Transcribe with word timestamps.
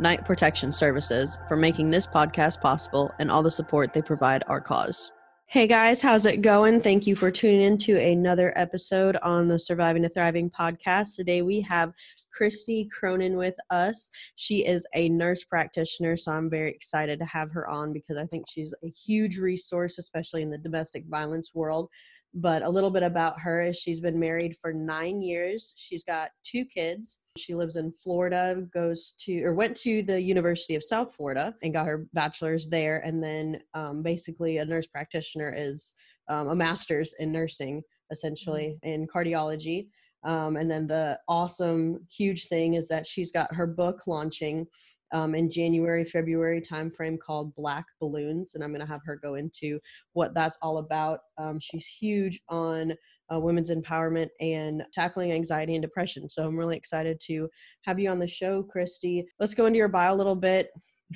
Knight 0.00 0.24
Protection 0.24 0.72
Services, 0.72 1.38
for 1.48 1.56
making 1.56 1.90
this 1.90 2.06
podcast 2.06 2.60
possible 2.60 3.12
and 3.18 3.30
all 3.30 3.42
the 3.42 3.50
support 3.50 3.92
they 3.92 4.02
provide 4.02 4.44
our 4.46 4.60
cause. 4.60 5.10
Hey 5.46 5.66
guys, 5.66 6.02
how's 6.02 6.26
it 6.26 6.42
going? 6.42 6.80
Thank 6.80 7.06
you 7.06 7.14
for 7.14 7.30
tuning 7.30 7.60
in 7.60 7.78
to 7.78 8.00
another 8.00 8.52
episode 8.56 9.16
on 9.22 9.46
the 9.46 9.58
Surviving 9.58 10.02
to 10.02 10.08
Thriving 10.08 10.50
podcast. 10.50 11.14
Today 11.14 11.42
we 11.42 11.60
have 11.60 11.92
Christy 12.32 12.88
Cronin 12.90 13.36
with 13.36 13.54
us. 13.70 14.10
She 14.34 14.66
is 14.66 14.84
a 14.94 15.08
nurse 15.10 15.44
practitioner, 15.44 16.16
so 16.16 16.32
I'm 16.32 16.50
very 16.50 16.70
excited 16.70 17.20
to 17.20 17.24
have 17.26 17.52
her 17.52 17.68
on 17.68 17.92
because 17.92 18.16
I 18.16 18.26
think 18.26 18.46
she's 18.48 18.74
a 18.82 18.88
huge 18.88 19.38
resource, 19.38 19.98
especially 19.98 20.42
in 20.42 20.50
the 20.50 20.58
domestic 20.58 21.04
violence 21.06 21.54
world. 21.54 21.88
But 22.34 22.62
a 22.62 22.68
little 22.68 22.90
bit 22.90 23.04
about 23.04 23.38
her 23.40 23.62
is 23.62 23.76
she's 23.76 24.00
been 24.00 24.18
married 24.18 24.56
for 24.60 24.72
nine 24.72 25.22
years. 25.22 25.72
She's 25.76 26.02
got 26.02 26.30
two 26.42 26.64
kids. 26.64 27.20
She 27.36 27.54
lives 27.54 27.76
in 27.76 27.92
Florida, 28.02 28.66
goes 28.72 29.14
to 29.20 29.42
or 29.44 29.54
went 29.54 29.76
to 29.78 30.02
the 30.02 30.20
University 30.20 30.74
of 30.74 30.82
South 30.82 31.14
Florida 31.14 31.54
and 31.62 31.72
got 31.72 31.86
her 31.86 32.06
bachelor's 32.12 32.66
there. 32.66 32.98
And 32.98 33.22
then 33.22 33.60
um, 33.74 34.02
basically, 34.02 34.58
a 34.58 34.64
nurse 34.64 34.86
practitioner 34.86 35.54
is 35.56 35.94
um, 36.28 36.48
a 36.48 36.54
master's 36.54 37.14
in 37.20 37.30
nursing, 37.30 37.82
essentially 38.10 38.76
mm-hmm. 38.84 38.88
in 38.88 39.06
cardiology. 39.06 39.88
Um, 40.24 40.56
and 40.56 40.70
then 40.70 40.86
the 40.86 41.18
awesome, 41.28 42.00
huge 42.10 42.48
thing 42.48 42.74
is 42.74 42.88
that 42.88 43.06
she's 43.06 43.30
got 43.30 43.54
her 43.54 43.66
book 43.66 44.06
launching 44.06 44.66
um, 45.14 45.34
in 45.36 45.48
January, 45.48 46.04
February 46.04 46.60
timeframe 46.60 47.18
called 47.18 47.54
Black 47.54 47.86
Balloons, 48.00 48.54
and 48.54 48.64
I'm 48.64 48.70
going 48.70 48.80
to 48.80 48.92
have 48.92 49.00
her 49.06 49.16
go 49.16 49.36
into 49.36 49.78
what 50.12 50.34
that's 50.34 50.58
all 50.60 50.78
about. 50.78 51.20
Um, 51.38 51.58
she's 51.60 51.86
huge 51.86 52.40
on 52.48 52.94
uh, 53.32 53.38
women's 53.38 53.70
empowerment 53.70 54.28
and 54.40 54.82
tackling 54.92 55.32
anxiety 55.32 55.76
and 55.76 55.82
depression. 55.82 56.28
So 56.28 56.44
I'm 56.44 56.58
really 56.58 56.76
excited 56.76 57.20
to 57.26 57.48
have 57.82 58.00
you 58.00 58.10
on 58.10 58.18
the 58.18 58.26
show, 58.26 58.64
Christy. 58.64 59.24
Let's 59.38 59.54
go 59.54 59.66
into 59.66 59.78
your 59.78 59.88
bio 59.88 60.12
a 60.12 60.16
little 60.16 60.36
bit. 60.36 60.68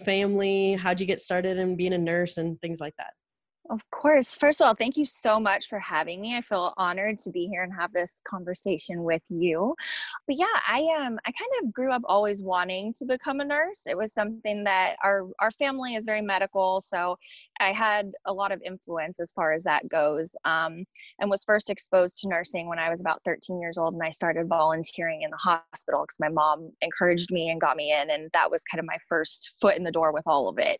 Family, 0.04 0.74
how'd 0.74 1.00
you 1.00 1.06
get 1.06 1.20
started 1.20 1.58
in 1.58 1.76
being 1.76 1.92
a 1.92 1.98
nurse 1.98 2.36
and 2.36 2.58
things 2.60 2.80
like 2.80 2.94
that? 2.98 3.14
Of 3.70 3.83
course. 3.91 4.34
First 4.38 4.62
of 4.62 4.66
all, 4.66 4.74
thank 4.74 4.97
you 4.97 5.05
so 5.05 5.38
much 5.38 5.69
for 5.69 5.78
having 5.78 6.22
me. 6.22 6.34
I 6.34 6.41
feel 6.41 6.72
honored 6.78 7.19
to 7.19 7.30
be 7.30 7.47
here 7.48 7.62
and 7.62 7.72
have 7.75 7.92
this 7.92 8.22
conversation 8.27 9.02
with 9.02 9.20
you. 9.28 9.75
But 10.27 10.36
yeah, 10.38 10.47
I 10.66 10.78
um 10.98 11.19
I 11.27 11.33
kind 11.33 11.50
of 11.62 11.72
grew 11.75 11.92
up 11.92 12.00
always 12.06 12.42
wanting 12.42 12.94
to 12.94 13.05
become 13.05 13.41
a 13.41 13.44
nurse. 13.44 13.83
It 13.86 13.94
was 13.97 14.14
something 14.14 14.64
that 14.64 14.97
our 15.05 15.27
our 15.38 15.50
family 15.50 15.97
is 15.97 16.06
very 16.06 16.22
medical, 16.22 16.80
so 16.80 17.19
I 17.60 17.72
had 17.72 18.10
a 18.25 18.33
lot 18.33 18.52
of 18.52 18.62
influence 18.64 19.20
as 19.20 19.33
far 19.33 19.52
as 19.52 19.64
that 19.64 19.86
goes. 19.88 20.34
Um, 20.47 20.86
and 21.19 21.28
was 21.28 21.44
first 21.44 21.69
exposed 21.69 22.20
to 22.20 22.28
nursing 22.28 22.69
when 22.69 22.78
I 22.78 22.88
was 22.88 23.03
about 23.03 23.20
13 23.27 23.60
years 23.60 23.77
old, 23.77 23.92
and 23.92 24.03
I 24.03 24.10
started 24.10 24.48
volunteering 24.48 25.22
in 25.22 25.30
the 25.30 25.36
hospital 25.36 26.03
because 26.05 26.19
my 26.20 26.30
mom 26.30 26.70
encouraged 26.80 27.32
me 27.32 27.50
and 27.50 27.60
got 27.60 27.77
me 27.77 27.92
in, 27.92 28.08
and 28.08 28.30
that 28.32 28.50
was 28.50 28.62
kind 28.70 28.78
of 28.80 28.86
my 28.86 28.97
first 29.08 29.56
foot 29.60 29.77
in 29.77 29.84
the 29.84 29.92
door 29.92 30.10
with 30.12 30.27
all 30.27 30.48
of 30.48 30.58
it. 30.58 30.78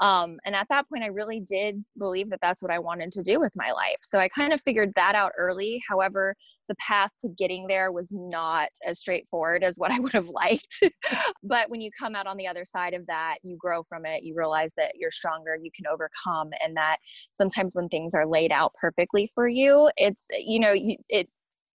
Um, 0.00 0.38
and 0.46 0.54
at 0.56 0.68
that 0.70 0.88
point, 0.88 1.04
I 1.04 1.08
really 1.08 1.40
did 1.40 1.84
believe 1.98 2.29
that 2.30 2.40
that's 2.40 2.62
what 2.62 2.70
I 2.70 2.78
wanted 2.78 3.12
to 3.12 3.22
do 3.22 3.38
with 3.38 3.52
my 3.56 3.70
life. 3.72 3.98
So 4.02 4.18
I 4.18 4.28
kind 4.28 4.52
of 4.52 4.60
figured 4.60 4.92
that 4.96 5.14
out 5.14 5.32
early. 5.38 5.80
However, 5.88 6.34
the 6.68 6.74
path 6.76 7.10
to 7.20 7.28
getting 7.28 7.66
there 7.66 7.92
was 7.92 8.10
not 8.12 8.68
as 8.86 9.00
straightforward 9.00 9.64
as 9.64 9.76
what 9.76 9.92
I 9.92 9.98
would 10.00 10.12
have 10.12 10.28
liked. 10.28 10.82
but 11.42 11.68
when 11.68 11.80
you 11.80 11.90
come 11.98 12.14
out 12.14 12.26
on 12.26 12.36
the 12.36 12.46
other 12.46 12.64
side 12.64 12.94
of 12.94 13.06
that, 13.06 13.36
you 13.42 13.56
grow 13.58 13.82
from 13.82 14.06
it, 14.06 14.22
you 14.22 14.34
realize 14.36 14.72
that 14.76 14.92
you're 14.96 15.10
stronger, 15.10 15.56
you 15.60 15.70
can 15.74 15.86
overcome, 15.86 16.50
and 16.64 16.76
that 16.76 16.96
sometimes 17.32 17.76
when 17.76 17.88
things 17.88 18.14
are 18.14 18.26
laid 18.26 18.52
out 18.52 18.72
perfectly 18.80 19.30
for 19.34 19.48
you, 19.48 19.90
it's, 19.96 20.28
you 20.38 20.60
know, 20.60 20.72
you, 20.72 20.96
it, 21.08 21.28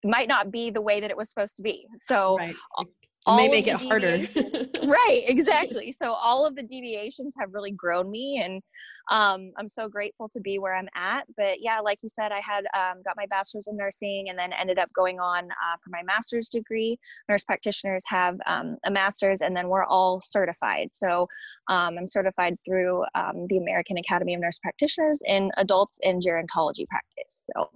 might 0.04 0.28
not 0.28 0.52
be 0.52 0.70
the 0.70 0.82
way 0.84 1.00
that 1.00 1.10
it 1.10 1.18
was 1.18 1.32
supposed 1.32 1.56
to 1.56 1.64
be. 1.64 1.88
So 1.96 2.38
right 2.38 2.56
all 3.26 3.38
may 3.38 3.48
make 3.48 3.68
it 3.68 3.82
harder. 3.82 4.22
right, 4.84 5.24
exactly. 5.26 5.92
So 5.92 6.14
all 6.14 6.46
of 6.46 6.56
the 6.56 6.64
deviations 6.64 7.36
have 7.40 7.54
really 7.54 7.72
grown 7.72 8.10
me, 8.10 8.42
and 8.44 8.62
um, 9.10 9.52
I'm 9.58 9.68
so 9.68 9.88
grateful 9.88 10.30
to 10.30 10.40
be 10.40 10.60
where 10.60 10.76
I'm 10.76 10.90
at. 10.96 11.26
But 11.38 11.62
yeah, 11.62 11.80
like 11.80 12.00
you 12.02 12.10
said, 12.10 12.32
I 12.32 12.40
had 12.40 12.66
um, 12.76 13.02
got 13.04 13.16
my 13.16 13.26
bachelor's 13.28 13.68
in 13.68 13.78
nursing, 13.78 14.28
and 14.30 14.38
then 14.38 14.52
ended 14.54 14.80
up 14.80 14.92
going 14.94 15.20
on 15.20 15.46
uh, 15.46 15.78
for 15.84 15.90
my 15.90 16.04
master's 16.04 16.50
degree. 16.50 16.98
Nurse 17.30 17.44
practitioners 17.44 18.04
have 18.08 18.38
um, 18.46 18.78
a 18.86 18.92
master's, 18.92 19.42
and 19.42 19.56
then 19.56 19.70
we're 19.70 19.86
all 19.86 20.22
certified. 20.22 20.90
So 20.94 21.28
um, 21.70 21.98
I'm 21.98 22.08
certified 22.08 22.56
through 22.66 23.04
um, 23.16 23.48
the 23.50 23.58
American 23.58 23.98
Academy 23.98 24.34
of 24.34 24.42
Nurse 24.42 24.60
Practitioners 24.60 25.22
in 25.26 25.52
adults 25.58 26.00
and 26.04 26.22
gerontology 26.22 26.88
practice. 26.88 27.48
So 27.56 27.70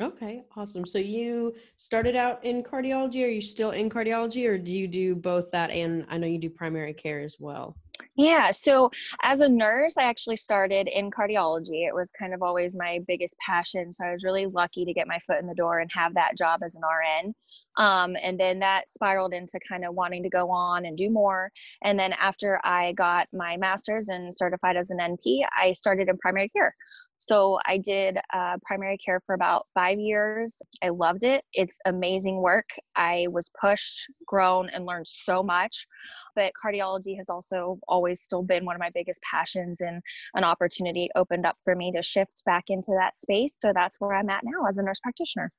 Okay, 0.00 0.42
awesome. 0.56 0.86
So 0.86 0.98
you 0.98 1.54
started 1.76 2.16
out 2.16 2.44
in 2.44 2.62
cardiology. 2.62 3.24
Are 3.24 3.28
you 3.28 3.40
still 3.40 3.70
in 3.70 3.90
cardiology, 3.90 4.48
or 4.48 4.58
do 4.58 4.72
you 4.72 4.88
do 4.88 5.14
both 5.14 5.50
that 5.50 5.70
and 5.70 6.06
I 6.08 6.18
know 6.18 6.26
you 6.26 6.38
do 6.38 6.50
primary 6.50 6.94
care 6.94 7.20
as 7.20 7.36
well? 7.38 7.76
Yeah, 8.16 8.50
so 8.50 8.90
as 9.22 9.40
a 9.40 9.48
nurse, 9.48 9.94
I 9.98 10.04
actually 10.04 10.36
started 10.36 10.88
in 10.88 11.10
cardiology. 11.10 11.86
It 11.86 11.94
was 11.94 12.10
kind 12.18 12.34
of 12.34 12.42
always 12.42 12.74
my 12.76 13.00
biggest 13.06 13.36
passion. 13.38 13.92
So 13.92 14.04
I 14.04 14.12
was 14.12 14.24
really 14.24 14.46
lucky 14.46 14.84
to 14.84 14.92
get 14.92 15.06
my 15.06 15.18
foot 15.18 15.38
in 15.38 15.46
the 15.46 15.54
door 15.54 15.80
and 15.80 15.90
have 15.92 16.14
that 16.14 16.36
job 16.36 16.60
as 16.64 16.74
an 16.74 16.82
RN. 16.82 17.34
Um, 17.76 18.16
and 18.22 18.38
then 18.38 18.58
that 18.60 18.88
spiraled 18.88 19.32
into 19.32 19.58
kind 19.68 19.84
of 19.84 19.94
wanting 19.94 20.22
to 20.22 20.28
go 20.28 20.50
on 20.50 20.86
and 20.86 20.96
do 20.96 21.10
more. 21.10 21.50
And 21.82 21.98
then 21.98 22.12
after 22.14 22.60
I 22.64 22.92
got 22.92 23.28
my 23.32 23.56
master's 23.56 24.08
and 24.08 24.34
certified 24.34 24.76
as 24.76 24.90
an 24.90 24.98
NP, 24.98 25.42
I 25.56 25.72
started 25.72 26.08
in 26.08 26.18
primary 26.18 26.48
care. 26.48 26.74
So 27.20 27.58
I 27.66 27.76
did 27.78 28.18
uh, 28.32 28.56
primary 28.62 28.96
care 28.96 29.20
for 29.26 29.34
about 29.34 29.66
five 29.74 30.00
years. 30.00 30.60
I 30.82 30.88
loved 30.88 31.22
it. 31.22 31.44
It's 31.52 31.78
amazing 31.86 32.40
work. 32.40 32.68
I 32.96 33.26
was 33.30 33.50
pushed, 33.60 34.06
grown, 34.26 34.70
and 34.70 34.86
learned 34.86 35.06
so 35.06 35.42
much. 35.42 35.86
But 36.34 36.52
cardiology 36.62 37.16
has 37.18 37.28
also 37.28 37.78
always 37.86 38.22
still 38.22 38.42
been 38.42 38.64
one 38.64 38.74
of 38.74 38.80
my 38.80 38.90
biggest 38.94 39.20
passions, 39.22 39.82
and 39.82 40.02
an 40.34 40.44
opportunity 40.44 41.10
opened 41.14 41.44
up 41.44 41.56
for 41.62 41.76
me 41.76 41.92
to 41.92 42.02
shift 42.02 42.42
back 42.46 42.64
into 42.68 42.92
that 42.98 43.18
space. 43.18 43.54
So 43.58 43.72
that's 43.74 44.00
where 44.00 44.14
I'm 44.14 44.30
at 44.30 44.42
now 44.42 44.66
as 44.66 44.78
a 44.78 44.82
nurse 44.82 45.00
practitioner. 45.00 45.52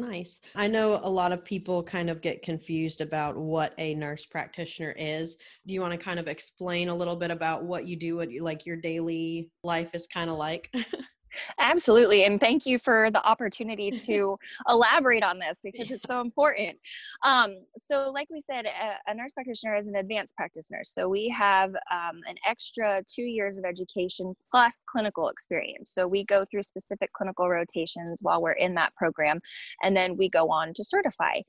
Nice. 0.00 0.40
I 0.54 0.66
know 0.66 0.98
a 1.02 1.10
lot 1.10 1.30
of 1.30 1.44
people 1.44 1.82
kind 1.82 2.08
of 2.08 2.22
get 2.22 2.42
confused 2.42 3.02
about 3.02 3.36
what 3.36 3.74
a 3.76 3.94
nurse 3.94 4.24
practitioner 4.24 4.92
is. 4.96 5.36
Do 5.66 5.74
you 5.74 5.82
want 5.82 5.92
to 5.92 5.98
kind 5.98 6.18
of 6.18 6.26
explain 6.26 6.88
a 6.88 6.94
little 6.94 7.16
bit 7.16 7.30
about 7.30 7.64
what 7.64 7.86
you 7.86 7.96
do, 7.96 8.16
what 8.16 8.30
you, 8.30 8.42
like 8.42 8.64
your 8.64 8.76
daily 8.76 9.50
life 9.62 9.90
is 9.94 10.06
kind 10.06 10.30
of 10.30 10.38
like? 10.38 10.72
Absolutely. 11.58 12.24
And 12.24 12.40
thank 12.40 12.66
you 12.66 12.78
for 12.78 13.10
the 13.10 13.24
opportunity 13.24 13.90
to 14.06 14.38
elaborate 14.68 15.22
on 15.22 15.38
this 15.38 15.58
because 15.62 15.90
it's 15.90 16.06
so 16.06 16.20
important. 16.20 16.78
Um, 17.24 17.56
so, 17.76 18.10
like 18.10 18.28
we 18.30 18.40
said, 18.40 18.66
a, 18.66 19.10
a, 19.10 19.14
nurse 19.14 19.32
practitioner 19.32 19.76
is 19.76 19.86
an 19.86 19.96
advanced 19.96 20.34
practice 20.36 20.70
nurse. 20.70 20.92
So, 20.92 21.08
we 21.08 21.28
have 21.28 21.70
um, 21.70 22.20
an 22.26 22.36
extra 22.46 23.02
two 23.06 23.22
years 23.22 23.56
of 23.56 23.64
education 23.64 24.32
plus 24.50 24.82
clinical 24.90 25.28
experience. 25.28 25.92
So, 25.92 26.06
we 26.06 26.24
go 26.24 26.44
through 26.44 26.62
specific 26.62 27.12
clinical 27.12 27.48
rotations 27.48 28.20
while 28.22 28.42
we're 28.42 28.52
in 28.52 28.74
that 28.74 28.94
program, 28.96 29.40
and 29.82 29.96
then 29.96 30.16
we 30.16 30.28
go 30.28 30.50
on 30.50 30.72
to 30.74 30.84
certify. 30.84 31.40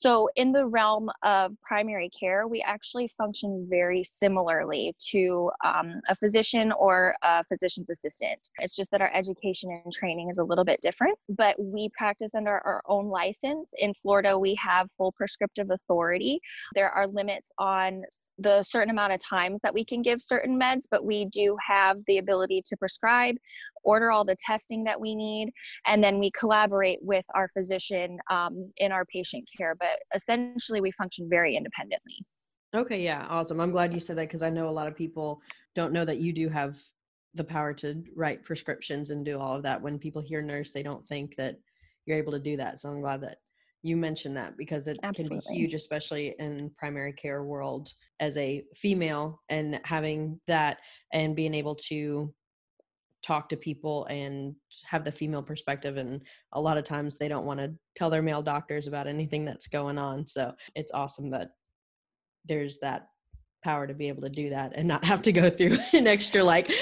So, 0.00 0.28
in 0.36 0.52
the 0.52 0.64
realm 0.64 1.10
of 1.24 1.60
primary 1.60 2.08
care, 2.08 2.46
we 2.46 2.62
actually 2.62 3.08
function 3.08 3.66
very 3.68 4.04
similarly 4.04 4.94
to 5.10 5.50
um, 5.64 6.00
a 6.08 6.14
physician 6.14 6.70
or 6.70 7.16
a 7.24 7.42
physician's 7.42 7.90
assistant. 7.90 8.38
It's 8.60 8.76
just 8.76 8.92
that 8.92 9.00
our 9.00 9.12
education 9.12 9.70
and 9.72 9.92
training 9.92 10.28
is 10.30 10.38
a 10.38 10.44
little 10.44 10.64
bit 10.64 10.80
different, 10.80 11.18
but 11.28 11.56
we 11.60 11.88
practice 11.98 12.36
under 12.36 12.60
our 12.64 12.80
own 12.86 13.08
license. 13.08 13.72
In 13.78 13.92
Florida, 13.92 14.38
we 14.38 14.54
have 14.54 14.86
full 14.96 15.10
prescriptive 15.10 15.68
authority. 15.72 16.38
There 16.76 16.90
are 16.90 17.08
limits 17.08 17.50
on 17.58 18.02
the 18.38 18.62
certain 18.62 18.90
amount 18.90 19.14
of 19.14 19.20
times 19.20 19.58
that 19.64 19.74
we 19.74 19.84
can 19.84 20.02
give 20.02 20.22
certain 20.22 20.60
meds, 20.60 20.82
but 20.88 21.04
we 21.04 21.24
do 21.24 21.56
have 21.66 21.96
the 22.06 22.18
ability 22.18 22.62
to 22.66 22.76
prescribe 22.76 23.34
order 23.84 24.10
all 24.10 24.24
the 24.24 24.36
testing 24.44 24.84
that 24.84 25.00
we 25.00 25.14
need, 25.14 25.50
and 25.86 26.02
then 26.02 26.18
we 26.18 26.30
collaborate 26.32 26.98
with 27.02 27.24
our 27.34 27.48
physician 27.48 28.18
um, 28.30 28.70
in 28.78 28.92
our 28.92 29.04
patient 29.06 29.48
care. 29.56 29.74
But 29.78 29.98
essentially, 30.14 30.80
we 30.80 30.90
function 30.92 31.28
very 31.28 31.56
independently. 31.56 32.24
Okay, 32.74 33.02
yeah, 33.02 33.26
awesome. 33.30 33.60
I'm 33.60 33.70
glad 33.70 33.94
you 33.94 34.00
said 34.00 34.16
that 34.18 34.28
because 34.28 34.42
I 34.42 34.50
know 34.50 34.68
a 34.68 34.70
lot 34.70 34.86
of 34.86 34.96
people 34.96 35.40
don't 35.74 35.92
know 35.92 36.04
that 36.04 36.18
you 36.18 36.32
do 36.32 36.48
have 36.48 36.76
the 37.34 37.44
power 37.44 37.72
to 37.72 38.02
write 38.14 38.44
prescriptions 38.44 39.10
and 39.10 39.24
do 39.24 39.38
all 39.38 39.56
of 39.56 39.62
that. 39.62 39.80
When 39.80 39.98
people 39.98 40.20
hear 40.20 40.42
nurse, 40.42 40.70
they 40.70 40.82
don't 40.82 41.06
think 41.06 41.34
that 41.36 41.56
you're 42.04 42.18
able 42.18 42.32
to 42.32 42.38
do 42.38 42.56
that. 42.56 42.80
So 42.80 42.88
I'm 42.88 43.00
glad 43.00 43.22
that 43.22 43.38
you 43.82 43.96
mentioned 43.96 44.36
that 44.36 44.56
because 44.56 44.88
it 44.88 44.98
Absolutely. 45.02 45.40
can 45.40 45.52
be 45.52 45.58
huge 45.58 45.74
especially 45.74 46.34
in 46.38 46.70
primary 46.76 47.12
care 47.12 47.44
world 47.44 47.92
as 48.18 48.36
a 48.36 48.64
female 48.74 49.40
and 49.48 49.80
having 49.84 50.40
that 50.48 50.78
and 51.12 51.36
being 51.36 51.54
able 51.54 51.76
to 51.76 52.32
talk 53.24 53.48
to 53.48 53.56
people 53.56 54.06
and 54.06 54.54
have 54.84 55.04
the 55.04 55.12
female 55.12 55.42
perspective 55.42 55.96
and 55.96 56.22
a 56.52 56.60
lot 56.60 56.78
of 56.78 56.84
times 56.84 57.16
they 57.16 57.28
don't 57.28 57.46
want 57.46 57.58
to 57.58 57.72
tell 57.96 58.10
their 58.10 58.22
male 58.22 58.42
doctors 58.42 58.86
about 58.86 59.06
anything 59.06 59.44
that's 59.44 59.66
going 59.66 59.98
on 59.98 60.26
so 60.26 60.52
it's 60.76 60.92
awesome 60.92 61.28
that 61.30 61.50
there's 62.48 62.78
that 62.78 63.08
power 63.64 63.86
to 63.86 63.94
be 63.94 64.08
able 64.08 64.22
to 64.22 64.28
do 64.28 64.50
that 64.50 64.72
and 64.76 64.86
not 64.86 65.04
have 65.04 65.22
to 65.22 65.32
go 65.32 65.50
through 65.50 65.76
an 65.92 66.06
extra 66.06 66.42
like 66.42 66.72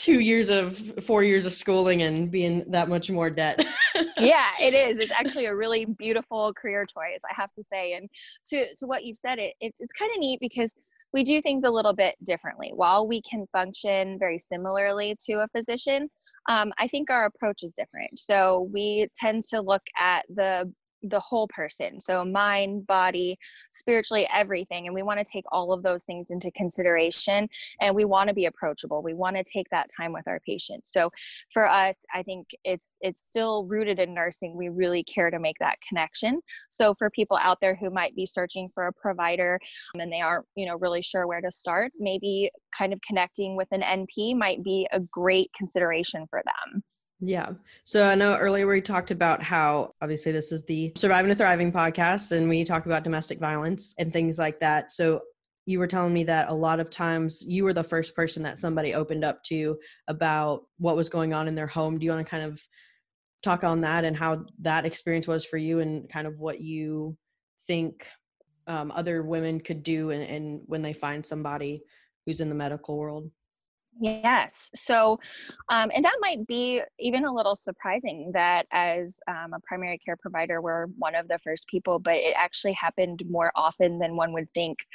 two 0.00 0.20
years 0.20 0.48
of 0.48 0.78
four 1.04 1.22
years 1.22 1.44
of 1.44 1.52
schooling 1.52 2.02
and 2.02 2.30
being 2.30 2.64
that 2.70 2.88
much 2.88 3.10
more 3.10 3.30
debt. 3.30 3.64
Yeah 4.18 4.50
it 4.60 4.72
is. 4.72 4.98
It's 4.98 5.12
actually 5.12 5.46
a 5.46 5.54
really 5.54 5.84
beautiful 5.84 6.54
career 6.54 6.84
choice 6.84 7.20
i 7.28 7.34
have 7.34 7.52
to 7.52 7.62
say. 7.64 7.94
And 7.94 8.08
to 8.46 8.64
to 8.76 8.86
what 8.86 9.04
you've 9.04 9.16
said 9.16 9.38
it 9.38 9.54
it's, 9.60 9.80
it's 9.80 9.92
kind 9.92 10.10
of 10.12 10.18
neat 10.18 10.38
because 10.40 10.74
we 11.12 11.22
do 11.24 11.42
things 11.42 11.64
a 11.64 11.70
little 11.70 11.92
bit 11.92 12.14
differently. 12.22 12.70
While 12.74 13.06
we 13.08 13.20
can 13.22 13.46
function 13.52 14.18
very 14.18 14.38
similarly 14.38 15.16
to 15.26 15.32
a 15.34 15.48
physician 15.48 16.08
um, 16.48 16.72
i 16.78 16.86
think 16.86 17.10
our 17.10 17.26
approach 17.26 17.62
is 17.62 17.74
different. 17.74 18.18
So 18.18 18.68
we 18.72 19.08
tend 19.14 19.42
to 19.50 19.60
look 19.60 19.82
at 19.98 20.24
the 20.28 20.72
the 21.04 21.20
whole 21.20 21.48
person 21.48 22.00
so 22.00 22.24
mind 22.24 22.86
body 22.86 23.38
spiritually 23.70 24.28
everything 24.34 24.86
and 24.86 24.94
we 24.94 25.02
want 25.02 25.18
to 25.18 25.30
take 25.30 25.44
all 25.52 25.72
of 25.72 25.82
those 25.82 26.04
things 26.04 26.30
into 26.30 26.50
consideration 26.52 27.48
and 27.80 27.94
we 27.94 28.04
want 28.04 28.28
to 28.28 28.34
be 28.34 28.46
approachable 28.46 29.02
we 29.02 29.14
want 29.14 29.36
to 29.36 29.44
take 29.44 29.68
that 29.70 29.86
time 29.96 30.12
with 30.12 30.26
our 30.26 30.40
patients. 30.46 30.92
So 30.92 31.10
for 31.52 31.68
us 31.68 32.04
i 32.14 32.22
think 32.22 32.48
it's 32.64 32.96
it's 33.00 33.22
still 33.24 33.64
rooted 33.64 33.98
in 33.98 34.14
nursing 34.14 34.56
we 34.56 34.68
really 34.68 35.02
care 35.04 35.30
to 35.30 35.38
make 35.38 35.56
that 35.60 35.78
connection. 35.86 36.40
So 36.68 36.94
for 36.98 37.10
people 37.10 37.38
out 37.40 37.58
there 37.60 37.74
who 37.74 37.90
might 37.90 38.14
be 38.14 38.26
searching 38.26 38.68
for 38.74 38.86
a 38.86 38.92
provider 38.92 39.58
um, 39.94 40.00
and 40.00 40.12
they 40.12 40.20
aren't 40.20 40.46
you 40.56 40.66
know 40.66 40.76
really 40.76 41.02
sure 41.02 41.26
where 41.26 41.40
to 41.40 41.50
start 41.50 41.92
maybe 41.98 42.50
kind 42.76 42.92
of 42.92 43.00
connecting 43.02 43.56
with 43.56 43.68
an 43.72 43.82
np 43.82 44.36
might 44.36 44.62
be 44.62 44.86
a 44.92 45.00
great 45.00 45.50
consideration 45.56 46.26
for 46.28 46.42
them 46.44 46.82
yeah. 47.20 47.50
So 47.84 48.04
I 48.04 48.14
know 48.14 48.36
earlier 48.36 48.66
we 48.66 48.80
talked 48.80 49.10
about 49.10 49.42
how 49.42 49.94
obviously 50.00 50.32
this 50.32 50.52
is 50.52 50.64
the 50.64 50.92
Surviving 50.96 51.28
to 51.28 51.34
Thriving 51.34 51.70
podcast 51.70 52.32
and 52.32 52.48
we 52.48 52.64
talk 52.64 52.86
about 52.86 53.04
domestic 53.04 53.38
violence 53.38 53.94
and 53.98 54.12
things 54.12 54.38
like 54.38 54.58
that. 54.60 54.90
So 54.90 55.20
you 55.66 55.78
were 55.78 55.86
telling 55.86 56.14
me 56.14 56.24
that 56.24 56.48
a 56.48 56.54
lot 56.54 56.80
of 56.80 56.88
times 56.88 57.44
you 57.46 57.64
were 57.64 57.74
the 57.74 57.84
first 57.84 58.16
person 58.16 58.42
that 58.42 58.56
somebody 58.56 58.94
opened 58.94 59.24
up 59.24 59.42
to 59.44 59.78
about 60.08 60.62
what 60.78 60.96
was 60.96 61.10
going 61.10 61.34
on 61.34 61.46
in 61.46 61.54
their 61.54 61.66
home. 61.66 61.98
Do 61.98 62.06
you 62.06 62.10
want 62.10 62.26
to 62.26 62.30
kind 62.30 62.44
of 62.44 62.60
talk 63.42 63.64
on 63.64 63.82
that 63.82 64.04
and 64.04 64.16
how 64.16 64.46
that 64.60 64.86
experience 64.86 65.28
was 65.28 65.44
for 65.44 65.58
you 65.58 65.80
and 65.80 66.08
kind 66.08 66.26
of 66.26 66.38
what 66.38 66.60
you 66.60 67.16
think 67.66 68.08
um, 68.66 68.90
other 68.92 69.22
women 69.22 69.60
could 69.60 69.82
do 69.82 70.10
and, 70.10 70.22
and 70.22 70.62
when 70.66 70.80
they 70.80 70.92
find 70.94 71.24
somebody 71.24 71.82
who's 72.24 72.40
in 72.40 72.48
the 72.48 72.54
medical 72.54 72.96
world? 72.96 73.30
Yes. 73.98 74.70
So, 74.74 75.18
um, 75.68 75.90
and 75.94 76.04
that 76.04 76.16
might 76.20 76.46
be 76.46 76.80
even 76.98 77.24
a 77.24 77.34
little 77.34 77.56
surprising 77.56 78.30
that 78.32 78.66
as 78.72 79.18
um, 79.26 79.52
a 79.52 79.60
primary 79.60 79.98
care 79.98 80.16
provider, 80.16 80.60
we're 80.62 80.86
one 80.98 81.14
of 81.14 81.28
the 81.28 81.38
first 81.38 81.66
people, 81.66 81.98
but 81.98 82.14
it 82.14 82.34
actually 82.36 82.72
happened 82.72 83.22
more 83.28 83.50
often 83.56 83.98
than 83.98 84.16
one 84.16 84.32
would 84.32 84.48
think. 84.48 84.86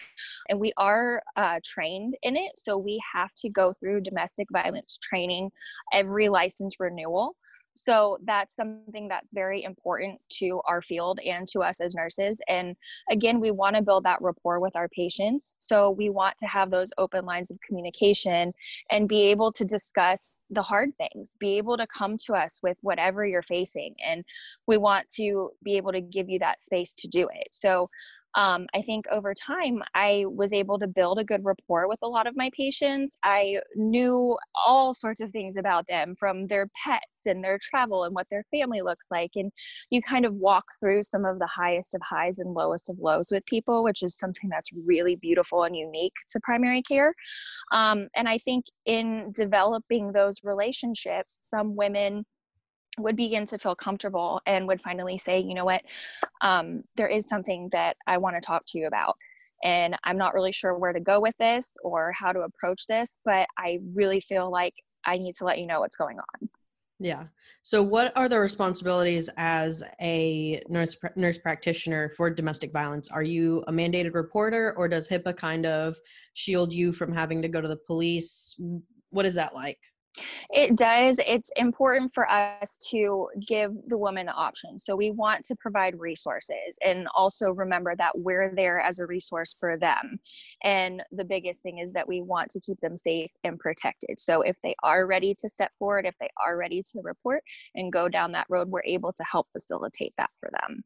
And 0.50 0.60
we 0.60 0.72
are 0.78 1.22
uh, 1.36 1.60
trained 1.64 2.16
in 2.24 2.36
it. 2.38 2.54
So 2.58 2.78
we 2.78 3.02
have 3.14 3.34
to 3.36 3.50
go 3.50 3.74
through 3.74 4.02
domestic 4.02 4.48
violence 4.52 4.98
training 4.98 5.52
every 5.94 6.30
license 6.30 6.80
renewal. 6.80 7.36
So 7.76 8.18
that's 8.24 8.56
something 8.56 9.08
that's 9.08 9.34
very 9.34 9.64
important 9.64 10.20
to 10.40 10.62
our 10.66 10.82
field 10.82 11.20
and 11.26 11.48
to 11.50 11.60
us 11.60 11.82
as 11.82 11.94
nurses. 11.94 12.42
And 12.48 12.76
again, 13.10 13.40
we 13.40 13.52
want 13.52 13.76
to 13.76 13.82
build 13.82 14.06
that 14.06 14.22
rapport 14.22 14.60
with 14.60 14.76
our 14.76 14.88
patients. 14.90 15.56
So 15.58 15.92
we 15.92 16.10
want 16.10 16.38
to 16.38 16.46
have 16.48 16.72
those 16.72 16.92
open 16.98 17.26
lines 17.26 17.52
of 17.52 17.60
communication 17.62 18.54
and 18.92 19.10
be 19.10 19.24
able 19.24 19.52
to 19.52 19.66
discuss 19.66 20.46
the 20.50 20.62
hard 20.62 20.96
things, 20.96 21.36
be 21.40 21.58
able 21.58 21.78
to 21.78 21.88
come 21.88 22.18
to 22.26 22.34
us 22.34 22.60
with 22.64 22.78
whatever 22.82 23.26
you're 23.26 23.42
facing. 23.42 23.96
And 24.06 24.24
we 24.68 24.78
want 24.78 25.08
to 25.16 25.52
be 25.64 25.76
able 25.78 25.92
to 25.92 26.02
give 26.02 26.30
you 26.30 26.40
that 26.40 26.62
space 26.62 26.94
to 26.94 27.08
do 27.08 27.28
it. 27.34 27.50
So 27.52 27.90
um, 28.36 28.68
I 28.74 28.82
think 28.82 29.06
over 29.12 29.34
time, 29.34 29.82
I 29.94 30.26
was 30.28 30.52
able 30.52 30.78
to 30.80 30.88
build 30.88 31.20
a 31.20 31.24
good 31.24 31.44
rapport 31.44 31.88
with 31.88 32.00
a 32.04 32.08
lot 32.08 32.28
of 32.28 32.36
my 32.36 32.50
patients. 32.56 33.18
I 33.24 33.60
knew 33.76 34.38
all 34.68 34.94
sorts 34.94 35.22
of 35.22 35.32
things 35.32 35.56
about 35.56 35.88
them 35.88 36.16
from 36.20 36.48
their 36.48 36.68
pets 36.84 37.26
and 37.26 37.44
their 37.44 37.58
travel 37.62 38.04
and 38.04 38.14
what 38.14 38.28
their 38.30 38.44
family 38.52 38.82
looks 38.82 39.08
like. 39.10 39.32
And 39.36 39.52
you 39.90 40.02
kind 40.02 40.26
of 40.26 40.34
walk 40.34 40.66
through 40.80 41.04
some 41.04 41.24
of 41.24 41.40
the 41.40 41.48
highest 41.48 41.96
of 41.96 42.02
highs 42.04 42.40
and 42.40 42.54
lowest 42.54 42.90
of 42.90 43.00
lows 43.00 43.30
with 43.32 43.46
people, 43.46 43.84
which 43.84 44.04
is 44.04 44.18
something 44.18 44.50
that's 44.50 44.70
really 44.86 45.16
beautiful 45.16 45.64
and 45.64 45.76
unique 45.76 46.14
to 46.30 46.40
primary 46.42 46.82
care. 46.82 47.14
Um, 47.72 48.10
and 48.16 48.28
I 48.28 48.38
think 48.38 48.66
in 48.86 49.32
developing 49.34 50.12
those 50.12 50.44
relationships, 50.44 51.40
some 51.42 51.76
women 51.76 52.26
would 52.98 53.16
begin 53.16 53.46
to 53.48 53.58
feel 53.58 53.76
comfortable 53.76 54.42
and 54.46 54.68
would 54.68 54.82
finally 54.82 55.18
say, 55.18 55.40
you 55.40 55.54
know 55.54 55.66
what, 55.66 55.82
um, 56.42 56.84
there 56.96 57.08
is 57.08 57.28
something 57.28 57.70
that 57.72 57.98
I 58.08 58.18
want 58.18 58.36
to 58.36 58.42
talk 58.42 58.66
to 58.68 58.78
you 58.78 58.88
about. 58.88 59.18
And 59.64 59.96
I'm 60.04 60.18
not 60.18 60.34
really 60.34 60.52
sure 60.52 60.78
where 60.78 60.94
to 60.94 61.00
go 61.00 61.20
with 61.20 61.36
this 61.38 61.76
or 61.84 62.12
how 62.12 62.32
to 62.32 62.42
approach 62.42 62.88
this, 62.88 63.18
but 63.26 63.48
I 63.58 63.80
really 63.94 64.20
feel 64.20 64.52
like 64.52 64.76
I 65.06 65.18
need 65.18 65.36
to 65.36 65.46
let 65.46 65.60
you 65.60 65.66
know 65.66 65.80
what's 65.80 65.96
going 65.96 66.18
on. 66.18 66.50
Yeah. 67.00 67.26
So, 67.62 67.84
what 67.84 68.14
are 68.16 68.30
the 68.30 68.40
responsibilities 68.40 69.30
as 69.38 69.84
a 70.02 70.62
nurse 70.70 70.96
nurse 71.18 71.38
practitioner 71.38 72.10
for 72.16 72.30
domestic 72.30 72.72
violence? 72.72 73.10
Are 73.10 73.24
you 73.24 73.64
a 73.68 73.72
mandated 73.72 74.14
reporter, 74.14 74.74
or 74.78 74.88
does 74.88 75.08
HIPAA 75.08 75.36
kind 75.36 75.66
of 75.66 75.98
shield 76.36 76.72
you 76.72 76.94
from 76.94 77.12
having 77.12 77.42
to 77.42 77.50
go 77.50 77.60
to 77.60 77.68
the 77.68 77.80
police? 77.86 78.56
What 79.10 79.26
is 79.26 79.36
that 79.36 79.54
like? 79.54 79.80
It 80.52 80.78
does. 80.78 81.20
It's 81.26 81.52
important 81.56 82.14
for 82.14 82.30
us 82.30 82.78
to 82.90 83.28
give 83.48 83.72
the 83.88 83.98
woman 83.98 84.30
options. 84.30 84.86
So 84.86 84.96
we 84.96 85.12
want 85.12 85.44
to 85.46 85.56
provide 85.56 86.00
resources 86.00 86.78
and 86.86 87.08
also 87.16 87.52
remember 87.52 87.96
that 87.98 88.18
we're 88.18 88.54
there 88.56 88.80
as 88.80 89.00
a 89.00 89.06
resource 89.06 89.56
for 89.60 89.78
them. 89.78 90.20
And 90.64 91.04
the 91.12 91.26
biggest 91.26 91.64
thing 91.64 91.80
is 91.80 91.92
that 91.94 92.08
we 92.08 92.22
want 92.22 92.50
to 92.52 92.60
keep 92.60 92.80
them 92.82 92.98
safe 92.98 93.32
and 93.44 93.60
protected. 93.60 94.20
So 94.20 94.42
if 94.42 94.58
they 94.64 94.76
are 94.84 95.06
ready 95.06 95.36
to 95.40 95.50
step 95.50 95.72
forward, 95.78 96.06
if 96.06 96.16
they 96.20 96.30
are 96.46 96.58
ready 96.58 96.82
to 96.82 97.02
report 97.04 97.44
and 97.76 97.92
go 97.92 98.08
down 98.08 98.32
that 98.34 98.48
road, 98.50 98.70
we're 98.70 98.84
able 98.86 99.14
to 99.14 99.24
help 99.30 99.48
facilitate 99.52 100.14
that 100.18 100.30
for 100.40 100.50
them. 100.52 100.84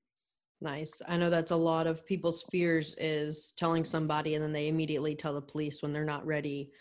Nice. 0.62 1.02
I 1.08 1.16
know 1.16 1.30
that's 1.30 1.52
a 1.52 1.56
lot 1.56 1.88
of 1.88 2.06
people's 2.06 2.44
fears 2.52 2.96
is 2.98 3.54
telling 3.58 3.86
somebody 3.86 4.36
and 4.36 4.44
then 4.44 4.52
they 4.52 4.68
immediately 4.68 5.16
tell 5.16 5.34
the 5.34 5.42
police 5.42 5.82
when 5.82 5.94
they're 5.94 6.04
not 6.04 6.26
ready 6.26 6.72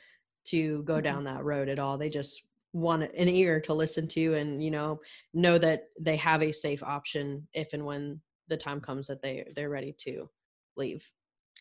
to 0.51 0.83
go 0.83 0.95
mm-hmm. 0.95 1.03
down 1.03 1.25
that 1.25 1.45
road 1.45 1.69
at 1.69 1.79
all. 1.79 1.99
They 1.99 2.11
just 2.11 2.43
want 2.73 3.03
an 3.03 3.29
ear 3.29 3.61
to 3.61 3.73
listen 3.73 4.07
to 4.07 4.35
and 4.35 4.63
you 4.63 4.71
know 4.71 5.01
know 5.33 5.57
that 5.57 5.89
they 5.99 6.17
have 6.17 6.43
a 6.43 6.53
safe 6.53 6.83
option 6.83 7.47
if 7.55 7.73
and 7.73 7.85
when 7.85 8.21
the 8.49 8.57
time 8.57 8.81
comes 8.81 9.07
that 9.07 9.23
they 9.23 9.51
they're 9.57 9.71
ready 9.71 9.95
to 9.99 10.29
leave. 10.77 11.11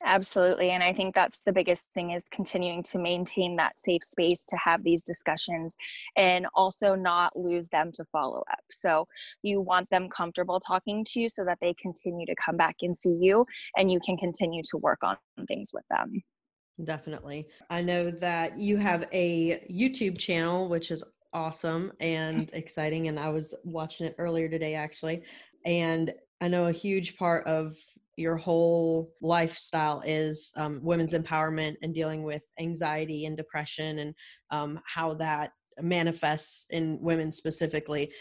Absolutely. 0.03 0.71
And 0.71 0.83
I 0.83 0.93
think 0.93 1.15
that's 1.15 1.39
the 1.39 1.51
biggest 1.51 1.87
thing 1.93 2.11
is 2.11 2.29
continuing 2.29 2.83
to 2.83 2.99
maintain 2.99 3.55
that 3.55 3.79
safe 3.79 4.03
space 4.03 4.45
to 4.45 4.55
have 4.57 4.83
these 4.83 5.03
discussions 5.03 5.75
and 6.15 6.45
also 6.53 6.93
not 6.93 7.35
lose 7.35 7.67
them 7.69 7.91
to 7.93 8.05
follow 8.05 8.43
up. 8.51 8.63
So 8.69 9.07
you 9.41 9.59
want 9.59 9.89
them 9.89 10.07
comfortable 10.07 10.59
talking 10.59 11.03
to 11.05 11.19
you 11.19 11.29
so 11.29 11.43
that 11.45 11.57
they 11.61 11.73
continue 11.81 12.27
to 12.27 12.35
come 12.35 12.57
back 12.57 12.75
and 12.83 12.95
see 12.95 13.17
you 13.19 13.45
and 13.75 13.91
you 13.91 13.99
can 13.99 14.17
continue 14.17 14.61
to 14.69 14.77
work 14.77 14.99
on 15.03 15.17
things 15.47 15.71
with 15.73 15.85
them. 15.89 16.21
Definitely. 16.83 17.47
I 17.69 17.81
know 17.81 18.11
that 18.11 18.59
you 18.59 18.77
have 18.77 19.07
a 19.11 19.65
YouTube 19.71 20.17
channel, 20.17 20.69
which 20.69 20.91
is 20.91 21.03
awesome 21.33 21.91
and 21.99 22.49
exciting. 22.53 23.07
And 23.07 23.19
I 23.19 23.29
was 23.29 23.55
watching 23.63 24.05
it 24.05 24.15
earlier 24.17 24.47
today, 24.47 24.75
actually. 24.75 25.23
And 25.65 26.13
I 26.39 26.47
know 26.47 26.67
a 26.67 26.71
huge 26.71 27.17
part 27.17 27.45
of 27.47 27.75
your 28.15 28.35
whole 28.35 29.13
lifestyle 29.21 30.01
is 30.05 30.51
um, 30.55 30.79
women's 30.83 31.13
empowerment 31.13 31.75
and 31.81 31.93
dealing 31.93 32.23
with 32.23 32.41
anxiety 32.59 33.25
and 33.25 33.37
depression 33.37 33.99
and 33.99 34.15
um, 34.51 34.79
how 34.85 35.13
that 35.15 35.51
manifests 35.79 36.65
in 36.71 36.99
women 37.01 37.31
specifically 37.31 38.11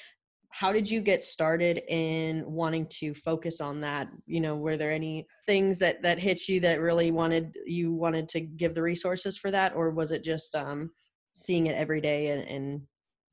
how 0.59 0.73
did 0.73 0.91
you 0.91 1.03
get 1.03 1.23
started 1.23 1.83
in 1.89 2.43
wanting 2.47 2.87
to 2.87 3.13
focus 3.15 3.61
on 3.61 3.79
that? 3.83 4.09
You 4.27 4.41
know 4.41 4.57
were 4.57 4.79
there 4.79 4.91
any 4.93 5.27
things 5.45 5.79
that 5.81 6.03
that 6.03 6.19
hit 6.19 6.49
you 6.49 6.61
that 6.61 6.81
really 6.81 7.11
wanted 7.11 7.55
you 7.67 7.93
wanted 7.93 8.27
to 8.31 8.41
give 8.41 8.75
the 8.75 8.83
resources 8.83 9.37
for 9.37 9.51
that? 9.51 9.75
Or 9.75 9.91
was 9.91 10.13
it 10.13 10.25
just 10.25 10.55
um 10.55 10.91
seeing 11.35 11.67
it 11.67 11.77
every 11.77 12.01
day 12.01 12.31
in, 12.31 12.41
in 12.45 12.87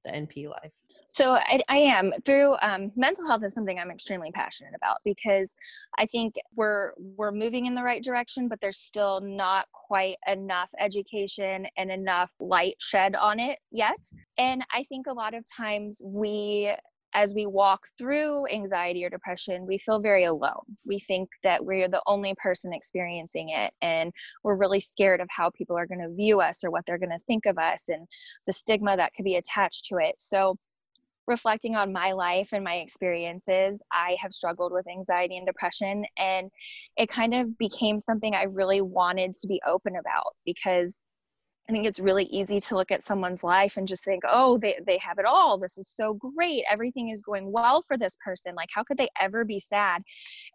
the 0.03 0.11
np 0.11 0.49
life? 0.49 0.73
So 1.07 1.35
I, 1.35 1.61
I 1.69 1.77
am. 1.77 2.11
Through 2.25 2.55
um, 2.63 2.91
mental 2.95 3.27
health 3.27 3.43
is 3.45 3.53
something 3.53 3.77
I'm 3.77 3.91
extremely 3.91 4.31
passionate 4.31 4.73
about 4.75 4.97
because 5.05 5.53
I 5.99 6.07
think 6.07 6.33
we're 6.55 6.91
we're 6.97 7.31
moving 7.31 7.67
in 7.67 7.75
the 7.75 7.83
right 7.83 8.03
direction, 8.03 8.49
but 8.49 8.59
there's 8.59 8.79
still 8.79 9.21
not 9.21 9.67
quite 9.71 10.17
enough 10.27 10.69
education 10.79 11.67
and 11.77 11.91
enough 11.91 12.33
light 12.39 12.75
shed 12.79 13.15
on 13.15 13.39
it 13.39 13.59
yet. 13.71 14.03
And 14.37 14.65
I 14.73 14.83
think 14.83 15.05
a 15.07 15.13
lot 15.13 15.35
of 15.35 15.45
times 15.55 16.01
we 16.03 16.73
as 17.13 17.33
we 17.33 17.45
walk 17.45 17.85
through 17.97 18.47
anxiety 18.47 19.05
or 19.05 19.09
depression, 19.09 19.65
we 19.65 19.77
feel 19.77 19.99
very 19.99 20.23
alone. 20.23 20.63
We 20.85 20.99
think 20.99 21.29
that 21.43 21.63
we're 21.63 21.87
the 21.87 22.01
only 22.07 22.33
person 22.41 22.73
experiencing 22.73 23.49
it, 23.49 23.73
and 23.81 24.11
we're 24.43 24.55
really 24.55 24.79
scared 24.79 25.21
of 25.21 25.27
how 25.29 25.51
people 25.51 25.77
are 25.77 25.85
going 25.85 26.01
to 26.01 26.13
view 26.13 26.41
us 26.41 26.63
or 26.63 26.71
what 26.71 26.85
they're 26.85 26.97
going 26.97 27.17
to 27.17 27.25
think 27.25 27.45
of 27.45 27.57
us 27.57 27.89
and 27.89 28.07
the 28.45 28.53
stigma 28.53 28.97
that 28.97 29.13
could 29.13 29.25
be 29.25 29.35
attached 29.35 29.85
to 29.85 29.97
it. 29.97 30.15
So, 30.17 30.57
reflecting 31.25 31.75
on 31.75 31.93
my 31.93 32.11
life 32.11 32.49
and 32.51 32.63
my 32.63 32.75
experiences, 32.75 33.81
I 33.93 34.17
have 34.19 34.33
struggled 34.33 34.73
with 34.73 34.89
anxiety 34.89 35.37
and 35.37 35.47
depression, 35.47 36.05
and 36.17 36.49
it 36.97 37.09
kind 37.09 37.33
of 37.33 37.57
became 37.57 37.99
something 37.99 38.35
I 38.35 38.43
really 38.43 38.81
wanted 38.81 39.33
to 39.35 39.47
be 39.47 39.61
open 39.65 39.95
about 39.95 40.35
because 40.45 41.01
I 41.69 41.71
think 41.71 41.85
it's 41.85 41.99
really 41.99 42.25
easy 42.25 42.59
to 42.59 42.75
look 42.75 42.91
at 42.91 43.03
someone's 43.03 43.43
life 43.43 43.77
and 43.77 43.87
just 43.87 44.03
think, 44.03 44.23
oh, 44.29 44.57
they, 44.57 44.77
they 44.85 44.97
have 44.97 45.17
it 45.17 45.25
all. 45.25 45.57
This 45.57 45.77
is 45.77 45.87
so 45.87 46.13
great. 46.13 46.63
Everything 46.69 47.09
is 47.09 47.21
going 47.21 47.51
well 47.51 47.81
for 47.81 47.97
this 47.97 48.17
person. 48.23 48.53
Like, 48.55 48.69
how 48.73 48.83
could 48.83 48.97
they 48.97 49.07
ever 49.19 49.45
be 49.45 49.59
sad? 49.59 50.03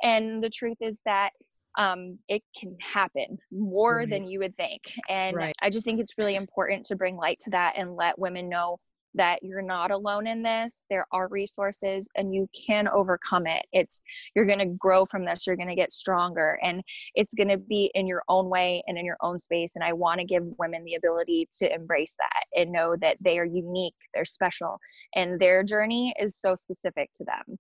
And 0.02 0.44
the 0.44 0.50
truth 0.50 0.76
is 0.80 1.00
that 1.06 1.30
um, 1.78 2.18
it 2.28 2.42
can 2.58 2.76
happen 2.80 3.38
more 3.50 3.98
right. 3.98 4.10
than 4.10 4.26
you 4.26 4.40
would 4.40 4.54
think. 4.54 4.92
And 5.08 5.36
right. 5.36 5.54
I 5.62 5.70
just 5.70 5.86
think 5.86 6.00
it's 6.00 6.18
really 6.18 6.34
important 6.34 6.84
to 6.86 6.96
bring 6.96 7.16
light 7.16 7.38
to 7.40 7.50
that 7.50 7.74
and 7.76 7.94
let 7.94 8.18
women 8.18 8.48
know 8.48 8.78
that 9.14 9.42
you're 9.42 9.62
not 9.62 9.90
alone 9.90 10.26
in 10.26 10.42
this. 10.42 10.84
There 10.90 11.06
are 11.12 11.28
resources 11.28 12.08
and 12.16 12.34
you 12.34 12.48
can 12.54 12.88
overcome 12.88 13.46
it. 13.46 13.64
It's 13.72 14.02
you're 14.34 14.46
going 14.46 14.58
to 14.58 14.66
grow 14.66 15.04
from 15.04 15.24
this. 15.24 15.46
You're 15.46 15.56
going 15.56 15.68
to 15.68 15.74
get 15.74 15.92
stronger. 15.92 16.58
And 16.62 16.82
it's 17.14 17.34
going 17.34 17.48
to 17.48 17.58
be 17.58 17.90
in 17.94 18.06
your 18.06 18.22
own 18.28 18.48
way 18.48 18.82
and 18.86 18.98
in 18.98 19.04
your 19.04 19.16
own 19.22 19.38
space. 19.38 19.76
And 19.76 19.84
i 19.84 19.92
want 19.92 20.20
to 20.20 20.26
give 20.26 20.42
women 20.58 20.84
the 20.84 20.94
ability 20.94 21.48
to 21.58 21.72
embrace 21.72 22.14
that 22.18 22.60
and 22.60 22.72
know 22.72 22.96
that 22.96 23.16
they 23.20 23.38
are 23.38 23.44
unique 23.44 23.94
they're 24.14 24.24
special 24.24 24.78
and 25.14 25.38
their 25.38 25.62
journey 25.62 26.14
is 26.20 26.36
so 26.36 26.54
specific 26.54 27.10
to 27.14 27.24
them. 27.24 27.58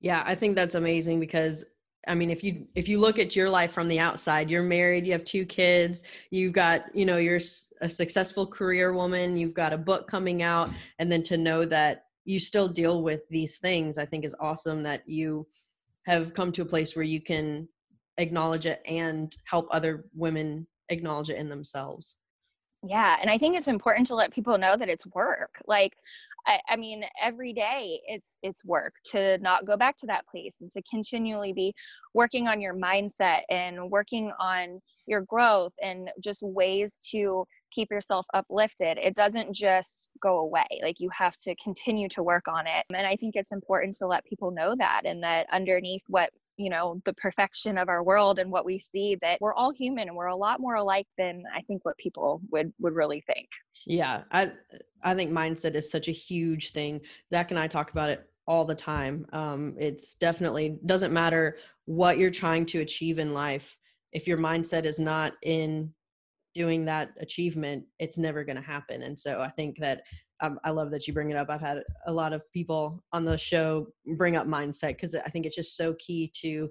Yeah 0.00 0.22
i 0.26 0.34
think 0.34 0.54
that's 0.54 0.74
amazing 0.74 1.20
because 1.20 1.64
I 2.06 2.14
mean, 2.14 2.30
if 2.30 2.44
you 2.44 2.66
if 2.74 2.88
you 2.88 2.98
look 2.98 3.18
at 3.18 3.34
your 3.34 3.50
life 3.50 3.72
from 3.72 3.88
the 3.88 3.98
outside, 3.98 4.48
you're 4.48 4.62
married, 4.62 5.06
you 5.06 5.12
have 5.12 5.24
two 5.24 5.44
kids, 5.44 6.04
you've 6.30 6.52
got, 6.52 6.84
you 6.94 7.04
know, 7.04 7.16
you're 7.16 7.40
a 7.80 7.88
successful 7.88 8.46
career 8.46 8.92
woman, 8.92 9.36
you've 9.36 9.54
got 9.54 9.72
a 9.72 9.78
book 9.78 10.06
coming 10.08 10.42
out, 10.42 10.70
and 10.98 11.10
then 11.10 11.22
to 11.24 11.36
know 11.36 11.64
that 11.64 12.04
you 12.24 12.38
still 12.38 12.68
deal 12.68 13.02
with 13.02 13.22
these 13.28 13.58
things, 13.58 13.98
I 13.98 14.06
think 14.06 14.24
is 14.24 14.34
awesome 14.40 14.82
that 14.84 15.08
you 15.08 15.46
have 16.06 16.34
come 16.34 16.52
to 16.52 16.62
a 16.62 16.66
place 16.66 16.94
where 16.94 17.04
you 17.04 17.20
can 17.20 17.68
acknowledge 18.18 18.66
it 18.66 18.80
and 18.86 19.34
help 19.44 19.66
other 19.70 20.06
women 20.14 20.66
acknowledge 20.88 21.30
it 21.30 21.36
in 21.36 21.48
themselves. 21.48 22.16
Yeah, 22.88 23.16
and 23.20 23.28
I 23.30 23.36
think 23.38 23.56
it's 23.56 23.68
important 23.68 24.06
to 24.08 24.14
let 24.14 24.32
people 24.32 24.56
know 24.58 24.76
that 24.76 24.88
it's 24.88 25.06
work. 25.08 25.60
Like 25.66 25.96
I, 26.46 26.60
I, 26.68 26.76
mean 26.76 27.04
every 27.20 27.52
day 27.52 28.00
it's 28.06 28.38
it's 28.42 28.64
work 28.64 28.94
to 29.10 29.38
not 29.38 29.64
go 29.66 29.76
back 29.76 29.96
to 29.98 30.06
that 30.06 30.26
place 30.28 30.58
and 30.60 30.70
to 30.70 30.82
continually 30.82 31.52
be 31.52 31.74
working 32.14 32.46
on 32.46 32.60
your 32.60 32.74
mindset 32.74 33.40
and 33.50 33.90
working 33.90 34.30
on 34.38 34.80
your 35.06 35.22
growth 35.22 35.72
and 35.82 36.10
just 36.22 36.42
ways 36.42 36.98
to 37.10 37.44
keep 37.72 37.90
yourself 37.90 38.26
uplifted 38.34 38.98
it 38.98 39.14
doesn't 39.14 39.52
just 39.54 40.10
go 40.22 40.38
away 40.38 40.66
like 40.82 41.00
you 41.00 41.08
have 41.10 41.36
to 41.42 41.54
continue 41.56 42.08
to 42.08 42.22
work 42.22 42.48
on 42.48 42.66
it 42.66 42.84
and 42.94 43.06
i 43.06 43.16
think 43.16 43.36
it's 43.36 43.52
important 43.52 43.94
to 43.94 44.06
let 44.06 44.24
people 44.24 44.50
know 44.50 44.74
that 44.76 45.02
and 45.04 45.22
that 45.22 45.46
underneath 45.52 46.02
what 46.08 46.30
you 46.56 46.70
know 46.70 47.00
the 47.04 47.14
perfection 47.14 47.78
of 47.78 47.88
our 47.88 48.02
world 48.02 48.38
and 48.38 48.50
what 48.50 48.64
we 48.64 48.78
see 48.78 49.16
that 49.22 49.40
we're 49.40 49.54
all 49.54 49.72
human 49.72 50.08
and 50.08 50.16
we're 50.16 50.26
a 50.26 50.36
lot 50.36 50.60
more 50.60 50.76
alike 50.76 51.06
than 51.18 51.42
i 51.54 51.60
think 51.62 51.84
what 51.84 51.96
people 51.98 52.40
would 52.50 52.72
would 52.80 52.94
really 52.94 53.22
think. 53.26 53.48
Yeah 53.86 54.22
i 54.30 54.50
i 55.02 55.14
think 55.14 55.30
mindset 55.30 55.74
is 55.74 55.90
such 55.90 56.08
a 56.08 56.12
huge 56.12 56.72
thing. 56.72 57.00
Zach 57.32 57.50
and 57.50 57.60
i 57.60 57.66
talk 57.66 57.90
about 57.90 58.10
it 58.10 58.28
all 58.48 58.64
the 58.64 58.74
time. 58.74 59.26
Um, 59.32 59.74
it's 59.76 60.14
definitely 60.14 60.78
doesn't 60.86 61.12
matter 61.12 61.58
what 61.86 62.18
you're 62.18 62.30
trying 62.30 62.64
to 62.66 62.80
achieve 62.80 63.18
in 63.18 63.34
life 63.34 63.76
if 64.12 64.26
your 64.26 64.38
mindset 64.38 64.84
is 64.84 64.98
not 64.98 65.32
in 65.42 65.92
doing 66.56 66.84
that 66.86 67.10
achievement 67.20 67.84
it's 67.98 68.16
never 68.16 68.42
going 68.42 68.56
to 68.56 68.62
happen 68.62 69.02
and 69.02 69.18
so 69.18 69.42
i 69.42 69.50
think 69.50 69.76
that 69.78 70.00
um, 70.40 70.58
I 70.64 70.70
love 70.70 70.90
that 70.90 71.06
you 71.06 71.14
bring 71.14 71.30
it 71.30 71.36
up. 71.36 71.48
I've 71.48 71.60
had 71.60 71.82
a 72.06 72.12
lot 72.12 72.32
of 72.32 72.42
people 72.52 73.02
on 73.12 73.24
the 73.24 73.38
show 73.38 73.86
bring 74.16 74.36
up 74.36 74.46
mindset 74.46 74.88
because 74.88 75.14
I 75.14 75.30
think 75.30 75.46
it's 75.46 75.56
just 75.56 75.76
so 75.76 75.94
key 75.94 76.30
to 76.42 76.68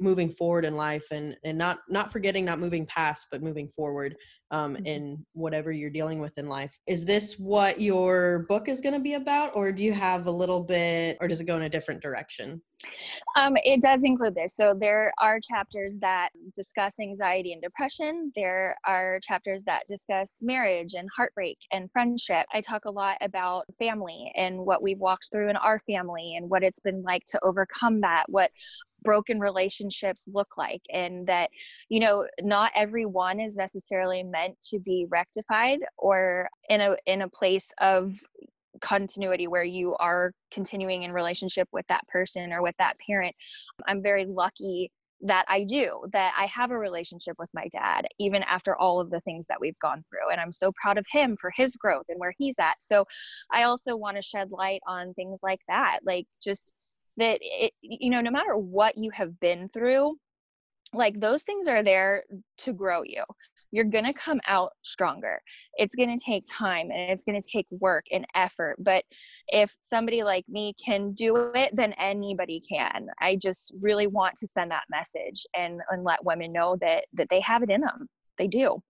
moving 0.00 0.28
forward 0.28 0.64
in 0.64 0.74
life 0.74 1.06
and 1.10 1.36
and 1.44 1.56
not 1.56 1.78
not 1.88 2.10
forgetting 2.12 2.44
not 2.44 2.58
moving 2.58 2.84
past 2.86 3.28
but 3.30 3.42
moving 3.42 3.68
forward 3.68 4.16
um, 4.54 4.74
mm-hmm. 4.74 4.86
in 4.86 5.26
whatever 5.32 5.72
you're 5.72 5.90
dealing 5.90 6.20
with 6.20 6.38
in 6.38 6.48
life. 6.48 6.78
Is 6.86 7.04
this 7.04 7.38
what 7.38 7.80
your 7.80 8.46
book 8.48 8.68
is 8.68 8.80
going 8.80 8.94
to 8.94 9.00
be 9.00 9.14
about, 9.14 9.50
or 9.54 9.72
do 9.72 9.82
you 9.82 9.92
have 9.92 10.26
a 10.26 10.30
little 10.30 10.62
bit, 10.62 11.18
or 11.20 11.26
does 11.26 11.40
it 11.40 11.44
go 11.44 11.56
in 11.56 11.62
a 11.62 11.68
different 11.68 12.00
direction? 12.00 12.62
Um, 13.36 13.56
it 13.64 13.80
does 13.80 14.04
include 14.04 14.34
this. 14.34 14.54
So 14.54 14.74
there 14.78 15.12
are 15.18 15.40
chapters 15.40 15.96
that 16.00 16.28
discuss 16.54 17.00
anxiety 17.00 17.52
and 17.52 17.62
depression. 17.62 18.30
There 18.36 18.76
are 18.86 19.18
chapters 19.22 19.64
that 19.64 19.84
discuss 19.88 20.38
marriage 20.40 20.94
and 20.94 21.08
heartbreak 21.16 21.58
and 21.72 21.90
friendship. 21.90 22.46
I 22.52 22.60
talk 22.60 22.84
a 22.84 22.90
lot 22.90 23.16
about 23.22 23.64
family 23.76 24.30
and 24.36 24.58
what 24.58 24.82
we've 24.82 25.00
walked 25.00 25.30
through 25.32 25.48
in 25.50 25.56
our 25.56 25.78
family 25.80 26.36
and 26.36 26.48
what 26.48 26.62
it's 26.62 26.80
been 26.80 27.02
like 27.02 27.24
to 27.30 27.40
overcome 27.42 28.02
that, 28.02 28.24
what 28.28 28.50
broken 29.04 29.38
relationships 29.38 30.28
look 30.32 30.56
like 30.56 30.82
and 30.92 31.26
that 31.26 31.50
you 31.88 32.00
know 32.00 32.26
not 32.40 32.72
everyone 32.74 33.40
is 33.40 33.56
necessarily 33.56 34.22
meant 34.22 34.56
to 34.60 34.78
be 34.78 35.06
rectified 35.10 35.78
or 35.98 36.48
in 36.68 36.80
a 36.80 36.96
in 37.06 37.22
a 37.22 37.28
place 37.28 37.68
of 37.80 38.14
continuity 38.80 39.46
where 39.46 39.64
you 39.64 39.94
are 40.00 40.32
continuing 40.50 41.02
in 41.02 41.12
relationship 41.12 41.68
with 41.72 41.86
that 41.88 42.06
person 42.08 42.52
or 42.52 42.62
with 42.62 42.74
that 42.78 42.96
parent 43.06 43.34
i'm 43.86 44.02
very 44.02 44.26
lucky 44.26 44.90
that 45.24 45.44
I 45.48 45.64
do, 45.64 46.04
that 46.12 46.34
I 46.38 46.44
have 46.46 46.70
a 46.70 46.78
relationship 46.78 47.36
with 47.38 47.48
my 47.54 47.66
dad, 47.72 48.06
even 48.18 48.42
after 48.42 48.76
all 48.76 49.00
of 49.00 49.10
the 49.10 49.20
things 49.20 49.46
that 49.46 49.60
we've 49.60 49.78
gone 49.78 50.04
through. 50.10 50.30
And 50.30 50.40
I'm 50.40 50.52
so 50.52 50.70
proud 50.80 50.98
of 50.98 51.06
him 51.10 51.34
for 51.40 51.50
his 51.56 51.76
growth 51.76 52.04
and 52.08 52.20
where 52.20 52.34
he's 52.38 52.58
at. 52.58 52.74
So 52.80 53.06
I 53.50 53.62
also 53.62 53.96
want 53.96 54.16
to 54.16 54.22
shed 54.22 54.50
light 54.50 54.80
on 54.86 55.14
things 55.14 55.40
like 55.42 55.60
that, 55.68 56.00
like 56.04 56.26
just 56.42 56.74
that 57.16 57.38
it 57.40 57.72
you 57.80 58.10
know 58.10 58.20
no 58.20 58.30
matter 58.30 58.56
what 58.56 58.96
you 58.96 59.10
have 59.10 59.38
been 59.40 59.68
through 59.68 60.16
like 60.94 61.20
those 61.20 61.42
things 61.42 61.68
are 61.68 61.82
there 61.82 62.24
to 62.58 62.72
grow 62.72 63.02
you. 63.04 63.22
You're 63.72 63.84
going 63.84 64.04
to 64.04 64.12
come 64.12 64.40
out 64.46 64.70
stronger. 64.82 65.40
It's 65.76 65.96
going 65.96 66.16
to 66.16 66.24
take 66.24 66.44
time 66.48 66.92
and 66.92 67.10
it's 67.10 67.24
going 67.24 67.40
to 67.40 67.48
take 67.52 67.66
work 67.70 68.04
and 68.12 68.24
effort 68.34 68.76
but 68.78 69.04
if 69.48 69.76
somebody 69.80 70.22
like 70.22 70.44
me 70.48 70.74
can 70.84 71.12
do 71.12 71.50
it 71.54 71.74
then 71.74 71.92
anybody 71.94 72.60
can. 72.60 73.08
I 73.20 73.36
just 73.36 73.74
really 73.80 74.06
want 74.06 74.36
to 74.36 74.46
send 74.46 74.70
that 74.70 74.84
message 74.90 75.44
and 75.56 75.80
and 75.90 76.04
let 76.04 76.24
women 76.24 76.52
know 76.52 76.76
that 76.80 77.06
that 77.14 77.28
they 77.28 77.40
have 77.40 77.62
it 77.62 77.70
in 77.70 77.80
them 77.80 78.08
they 78.38 78.46
do. 78.46 78.80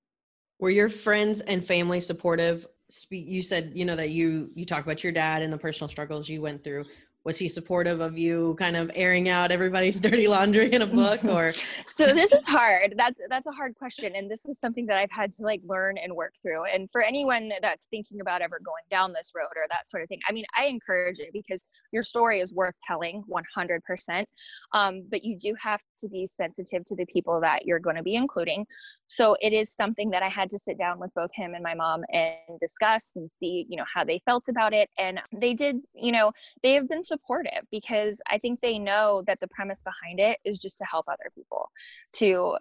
Were 0.60 0.70
your 0.70 0.88
friends 0.88 1.40
and 1.40 1.64
family 1.64 2.00
supportive? 2.00 2.66
You 3.10 3.42
said 3.42 3.72
you 3.74 3.84
know 3.84 3.96
that 3.96 4.10
you 4.10 4.50
you 4.54 4.66
talk 4.66 4.84
about 4.84 5.02
your 5.02 5.12
dad 5.12 5.42
and 5.42 5.52
the 5.52 5.58
personal 5.58 5.88
struggles 5.88 6.28
you 6.28 6.42
went 6.42 6.62
through 6.62 6.84
was 7.24 7.38
he 7.38 7.48
supportive 7.48 8.00
of 8.00 8.18
you 8.18 8.54
kind 8.58 8.76
of 8.76 8.90
airing 8.94 9.28
out 9.28 9.50
everybody's 9.50 10.00
dirty 10.08 10.28
laundry 10.28 10.72
in 10.72 10.82
a 10.82 10.86
book 10.86 11.24
or? 11.26 11.52
So 11.84 12.06
this 12.06 12.32
is 12.32 12.46
hard. 12.46 12.94
That's 12.96 13.20
that's 13.28 13.46
a 13.46 13.52
hard 13.52 13.74
question 13.76 14.14
and 14.14 14.30
this 14.30 14.44
was 14.46 14.58
something 14.58 14.86
that 14.86 14.96
i've 14.96 15.10
had 15.10 15.32
to 15.32 15.42
like 15.42 15.60
learn 15.66 15.98
and 15.98 16.14
work 16.14 16.34
through. 16.42 16.64
And 16.64 16.90
for 16.90 17.02
anyone 17.02 17.52
that's 17.62 17.86
thinking 17.86 18.20
about 18.20 18.42
ever 18.42 18.60
going 18.64 18.84
down 18.90 19.12
this 19.12 19.32
road 19.34 19.52
or 19.56 19.66
that 19.70 19.88
sort 19.88 20.02
of 20.02 20.08
thing 20.08 20.20
i 20.28 20.32
mean 20.32 20.44
i 20.56 20.64
encourage 20.66 21.18
it 21.18 21.30
because 21.32 21.64
your 21.92 22.02
story 22.02 22.40
is 22.40 22.52
worth 22.54 22.74
telling 22.86 23.22
100% 23.30 24.24
um, 24.72 25.02
but 25.10 25.24
you 25.24 25.38
do 25.38 25.54
have 25.60 25.80
to 25.98 26.08
be 26.08 26.26
sensitive 26.26 26.84
to 26.84 26.96
the 26.96 27.06
people 27.06 27.40
that 27.40 27.66
you're 27.66 27.78
going 27.78 27.96
to 27.96 28.02
be 28.02 28.14
including. 28.14 28.66
So 29.06 29.36
it 29.40 29.52
is 29.52 29.72
something 29.72 30.10
that 30.10 30.22
i 30.22 30.28
had 30.28 30.50
to 30.50 30.58
sit 30.58 30.78
down 30.78 30.98
with 30.98 31.12
both 31.14 31.30
him 31.34 31.54
and 31.54 31.62
my 31.62 31.74
mom 31.74 32.02
and 32.12 32.58
discuss 32.60 33.12
and 33.16 33.30
see 33.30 33.66
you 33.68 33.76
know 33.76 33.84
how 33.92 34.04
they 34.04 34.20
felt 34.24 34.48
about 34.48 34.72
it. 34.72 34.88
And 34.98 35.20
they 35.32 35.54
did 35.54 35.76
you 35.94 36.12
know 36.12 36.32
they 36.62 36.74
have 36.74 36.88
been 36.88 37.02
supportive 37.14 37.64
because 37.70 38.20
I 38.30 38.38
think 38.38 38.60
they 38.60 38.78
know 38.78 39.22
that 39.26 39.40
the 39.40 39.48
premise 39.48 39.82
behind 39.82 40.20
it 40.20 40.38
is 40.44 40.58
just 40.58 40.78
to 40.78 40.84
help 40.84 41.06
other 41.08 41.30
people, 41.34 41.70
to 42.16 42.56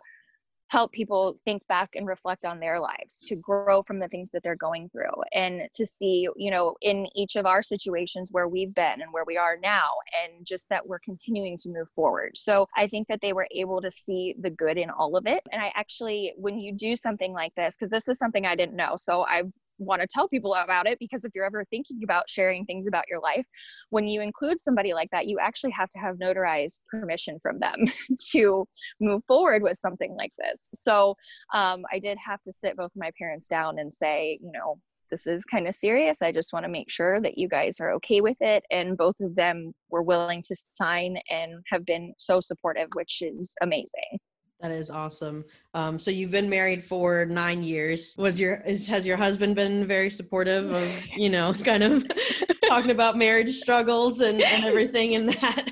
help 0.70 0.92
people 0.92 1.36
think 1.46 1.62
back 1.68 1.96
and 1.96 2.08
reflect 2.08 2.46
on 2.46 2.60
their 2.60 2.80
lives, 2.80 3.20
to 3.28 3.36
grow 3.36 3.84
from 3.84 4.00
the 4.00 4.08
things 4.08 4.32
that 4.32 4.42
they're 4.42 4.56
going 4.56 4.90
through, 4.90 5.22
and 5.32 5.62
to 5.72 5.86
see, 5.86 6.28
you 6.36 6.50
know, 6.50 6.74
in 6.82 7.06
each 7.16 7.36
of 7.36 7.46
our 7.46 7.62
situations 7.62 8.30
where 8.32 8.48
we've 8.48 8.74
been 8.74 9.02
and 9.02 9.12
where 9.12 9.26
we 9.26 9.38
are 9.38 9.56
now, 9.62 9.88
and 10.24 10.46
just 10.46 10.68
that 10.70 10.88
we're 10.88 11.00
continuing 11.00 11.56
to 11.58 11.70
move 11.70 11.90
forward. 11.90 12.32
So 12.36 12.68
I 12.76 12.88
think 12.88 13.08
that 13.10 13.22
they 13.22 13.34
were 13.34 13.48
able 13.52 13.82
to 13.82 13.92
see 13.92 14.34
the 14.40 14.50
good 14.50 14.78
in 14.78 14.90
all 14.90 15.16
of 15.16 15.28
it. 15.28 15.44
And 15.52 15.62
I 15.62 15.72
actually, 15.76 16.34
when 16.38 16.58
you 16.58 16.74
do 16.74 16.96
something 16.96 17.34
like 17.34 17.54
this, 17.54 17.76
because 17.76 17.92
this 17.92 18.08
is 18.08 18.18
something 18.18 18.48
I 18.48 18.56
didn't 18.56 18.76
know, 18.76 18.96
so 18.96 19.26
I've 19.30 19.52
want 19.86 20.02
to 20.02 20.08
tell 20.08 20.28
people 20.28 20.54
about 20.56 20.88
it 20.88 21.00
because 21.00 21.25
if 21.25 21.32
you're 21.36 21.46
ever 21.46 21.66
thinking 21.66 22.02
about 22.04 22.30
sharing 22.30 22.66
things 22.66 22.88
about 22.88 23.06
your 23.10 23.20
life, 23.20 23.46
when 23.90 24.08
you 24.08 24.22
include 24.22 24.60
somebody 24.60 24.94
like 24.94 25.10
that, 25.12 25.28
you 25.28 25.40
actually 25.40 25.72
have 25.72 25.90
to 25.90 26.00
have 26.00 26.18
notarized 26.18 26.82
permission 26.90 27.40
from 27.42 27.60
them 27.60 27.75
to 28.32 28.66
move 29.00 29.22
forward 29.28 29.63
with 29.63 29.78
something 29.78 30.16
like 30.18 30.34
this. 30.38 30.70
So 30.74 31.16
um, 31.54 31.84
I 31.92 32.00
did 32.00 32.18
have 32.25 32.42
to 32.44 32.52
sit 32.52 32.78
both 32.78 32.92
my 32.96 33.12
parents 33.18 33.48
down 33.48 33.80
and 33.80 33.92
say, 33.92 34.40
you 34.42 34.52
know, 34.52 34.78
this 35.10 35.28
is 35.28 35.46
kind 35.46 35.68
of 35.68 35.75
serious. 35.75 36.22
I 36.22 36.32
just 36.32 36.54
want 36.54 36.63
to 36.63 36.72
make 36.72 36.90
sure 36.90 37.22
that 37.22 37.38
you 37.38 37.48
guys 37.48 37.80
are 37.80 37.92
okay 37.94 38.22
with 38.22 38.38
it. 38.42 38.63
And 38.72 38.98
both 38.98 39.20
of 39.22 39.36
them 39.36 39.74
were 39.90 40.02
willing 40.02 40.42
to 40.44 40.56
sign 40.74 41.18
and 41.30 41.63
have 41.72 41.86
been 41.86 42.13
so 42.18 42.42
supportive, 42.42 42.88
which 42.96 43.22
is 43.22 43.54
amazing. 43.62 44.20
That 44.63 44.72
is 44.72 44.89
awesome. 44.89 45.43
Um, 45.74 46.00
so 46.00 46.10
you've 46.10 46.32
been 46.32 46.50
married 46.50 46.82
for 46.82 47.25
nine 47.25 47.63
years. 47.63 48.15
Was 48.17 48.39
your 48.39 48.63
is, 48.65 48.88
has 48.88 49.05
your 49.05 49.17
husband 49.17 49.58
been 49.58 49.86
very 49.86 50.10
supportive 50.10 50.72
of 50.72 51.08
you 51.08 51.29
know 51.29 51.53
kind 51.65 51.84
of 51.84 52.05
talking 52.65 52.91
about 52.91 53.17
marriage 53.17 53.53
struggles 53.58 54.22
and, 54.22 54.41
and 54.41 54.63
everything 54.63 55.13
in 55.13 55.25
that? 55.25 55.67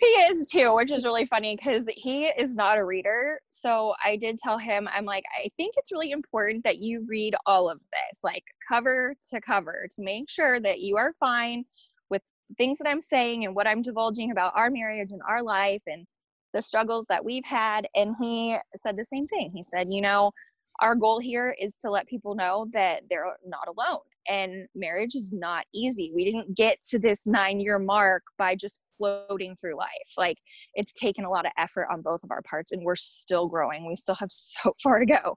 he 0.00 0.06
is 0.06 0.48
too, 0.48 0.74
which 0.74 0.90
is 0.90 1.04
really 1.04 1.24
funny 1.24 1.54
because 1.54 1.88
he 1.94 2.24
is 2.24 2.56
not 2.56 2.78
a 2.78 2.84
reader. 2.84 3.40
So 3.50 3.94
I 4.04 4.16
did 4.16 4.38
tell 4.38 4.58
him, 4.58 4.88
I'm 4.92 5.04
like, 5.04 5.22
I 5.40 5.48
think 5.56 5.74
it's 5.76 5.92
really 5.92 6.10
important 6.10 6.64
that 6.64 6.78
you 6.78 7.06
read 7.08 7.36
all 7.46 7.70
of 7.70 7.78
this, 7.92 8.24
like 8.24 8.42
cover 8.68 9.14
to 9.30 9.40
cover, 9.40 9.86
to 9.94 10.02
make 10.02 10.28
sure 10.28 10.58
that 10.58 10.80
you 10.80 10.96
are 10.96 11.14
fine 11.20 11.64
with 12.10 12.22
things 12.58 12.78
that 12.78 12.88
I'm 12.88 13.00
saying 13.00 13.44
and 13.44 13.54
what 13.54 13.68
I'm 13.68 13.82
divulging 13.82 14.32
about 14.32 14.52
our 14.56 14.68
marriage 14.68 15.12
and 15.12 15.22
our 15.28 15.44
life 15.44 15.82
and 15.86 16.08
the 16.56 16.62
struggles 16.62 17.04
that 17.10 17.24
we've 17.24 17.44
had. 17.44 17.86
And 17.94 18.14
he 18.18 18.56
said 18.76 18.96
the 18.96 19.04
same 19.04 19.26
thing. 19.26 19.52
He 19.54 19.62
said, 19.62 19.88
you 19.90 20.00
know, 20.00 20.32
our 20.80 20.94
goal 20.94 21.20
here 21.20 21.54
is 21.60 21.76
to 21.78 21.90
let 21.90 22.06
people 22.06 22.34
know 22.34 22.66
that 22.72 23.02
they're 23.08 23.36
not 23.46 23.68
alone 23.68 24.00
and 24.28 24.66
marriage 24.74 25.14
is 25.14 25.32
not 25.32 25.64
easy. 25.74 26.12
We 26.14 26.24
didn't 26.24 26.56
get 26.56 26.82
to 26.90 26.98
this 26.98 27.26
nine 27.26 27.60
year 27.60 27.78
mark 27.78 28.22
by 28.38 28.54
just 28.54 28.80
floating 28.98 29.54
through 29.56 29.76
life. 29.76 29.88
Like 30.16 30.38
it's 30.74 30.92
taken 30.94 31.24
a 31.24 31.30
lot 31.30 31.46
of 31.46 31.52
effort 31.58 31.88
on 31.90 32.02
both 32.02 32.24
of 32.24 32.30
our 32.30 32.42
parts 32.42 32.72
and 32.72 32.82
we're 32.82 32.96
still 32.96 33.46
growing. 33.46 33.86
We 33.86 33.96
still 33.96 34.14
have 34.16 34.30
so 34.32 34.74
far 34.82 34.98
to 34.98 35.06
go. 35.06 35.36